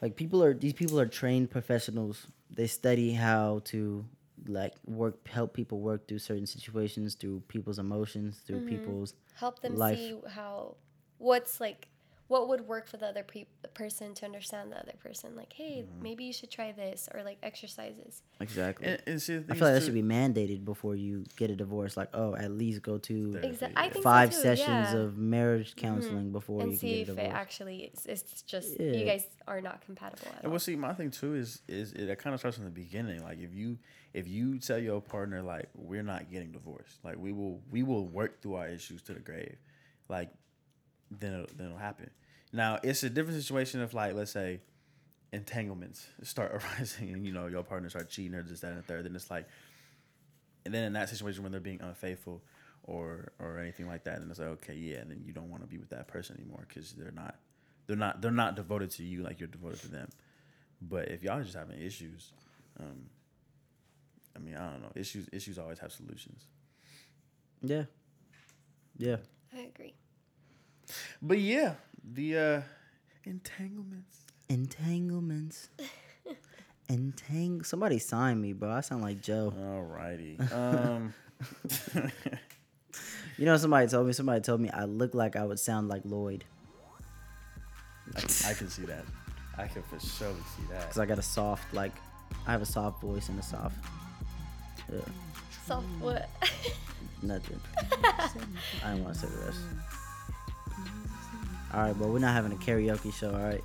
[0.00, 4.04] like people are these people are trained professionals they study how to
[4.48, 8.68] like work help people work through certain situations through people's emotions through Mm-hmm.
[8.68, 9.98] people's help them life.
[9.98, 10.76] see how
[11.18, 11.88] what's like
[12.28, 15.84] what would work for the other pe- person to understand the other person like hey
[15.86, 16.02] Mm-hmm.
[16.02, 19.74] maybe you should try this or like exercises exactly And, and see, i feel like
[19.74, 23.32] that should be mandated before you get a divorce like oh at least go to
[23.32, 24.00] Therapy, exactly i yeah.
[24.02, 24.86] five so too, sessions yeah.
[24.94, 24.96] Mm-hmm.
[24.98, 28.06] of marriage counseling before and you can see get a if it divorce actually is
[28.06, 28.92] it's just Yeah.
[28.92, 30.50] you guys are not compatible at And all.
[30.52, 33.22] well, see, my thing too is is it, it kind of starts from the beginning.
[33.22, 33.78] Like if you
[34.12, 38.06] if you tell your partner like we're not getting divorced, like we will we will
[38.08, 39.56] work through our issues to the grave,
[40.08, 40.30] like
[41.10, 42.10] then it'll, then it'll happen.
[42.52, 44.60] Now it's a different situation if like let's say
[45.32, 48.82] entanglements start arising and you know your partner start cheating or this that and the
[48.82, 49.04] third.
[49.04, 49.46] Then it's like
[50.64, 52.42] and then in that situation when they're being unfaithful
[52.82, 55.62] or or anything like that, then it's like okay, yeah, and then you don't want
[55.62, 57.36] to be with that person anymore because they're not
[57.86, 60.08] they're not they're not devoted to you like you're devoted to them.
[60.82, 62.32] But if y'all just having issues,
[62.78, 63.06] um,
[64.34, 64.92] I mean, I don't know.
[64.94, 66.44] Issues issues always have solutions.
[67.62, 67.84] Yeah.
[68.98, 69.16] Yeah.
[69.54, 69.94] I agree.
[71.22, 72.60] But yeah, the uh
[73.24, 74.20] entanglements.
[74.48, 75.68] Entanglements.
[76.88, 77.66] Entang.
[77.66, 78.70] Somebody sign me, bro.
[78.70, 79.52] I sound like Joe.
[79.56, 80.38] Alrighty.
[80.52, 81.14] Um
[83.38, 84.12] You know, somebody told me.
[84.14, 86.44] Somebody told me I look like I would sound like Lloyd
[88.16, 89.04] I, I can see that.
[89.58, 90.82] I can for sure see that.
[90.82, 91.92] because I got a soft, like,
[92.46, 93.76] I have a soft voice and a soft.
[94.92, 95.00] Yeah,
[95.66, 96.28] So what?
[97.22, 97.60] nothing.
[98.84, 99.58] I don't want to say the rest.
[101.72, 103.32] All right, but we're not having a karaoke show.
[103.32, 103.62] All right.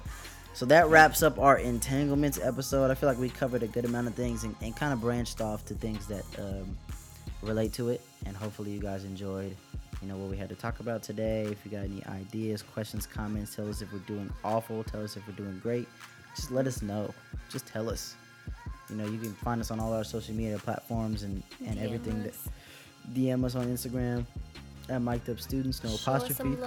[0.54, 2.92] So that wraps up our entanglements episode.
[2.92, 5.40] I feel like we covered a good amount of things and, and kind of branched
[5.40, 6.78] off to things that um,
[7.42, 8.02] relate to it.
[8.26, 9.56] And hopefully, you guys enjoyed,
[10.02, 11.44] you know, what we had to talk about today.
[11.44, 14.84] If you got any ideas, questions, comments, tell us if we're doing awful.
[14.84, 15.88] Tell us if we're doing great.
[16.36, 17.14] Just let us know.
[17.50, 18.16] Just tell us.
[18.90, 21.84] You know, you can find us on all our social media platforms and, and DM
[21.84, 22.24] everything.
[22.24, 22.50] That, us.
[23.14, 24.26] DM us on Instagram
[24.90, 26.58] at mic'd up students, no Show apostrophe.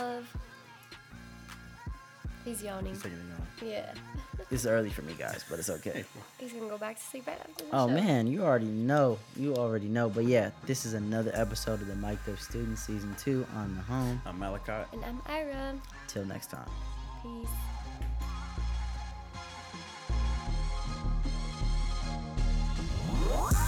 [2.44, 2.92] He's yawning.
[2.92, 3.64] He's taking a.
[3.64, 3.92] Yeah.
[4.50, 6.04] it's early for me, guys, but it's okay.
[6.38, 7.94] He's gonna go back to sleep right after the Oh show.
[7.94, 9.18] man, you already know.
[9.36, 10.08] You already know.
[10.10, 13.82] But yeah, this is another episode of the Mic'd Up Student Season Two on the
[13.82, 14.20] Home.
[14.26, 14.86] I'm Malachi.
[14.92, 15.74] And I'm Ira.
[16.08, 16.68] Till next time.
[17.22, 17.48] Peace.
[23.30, 23.63] What?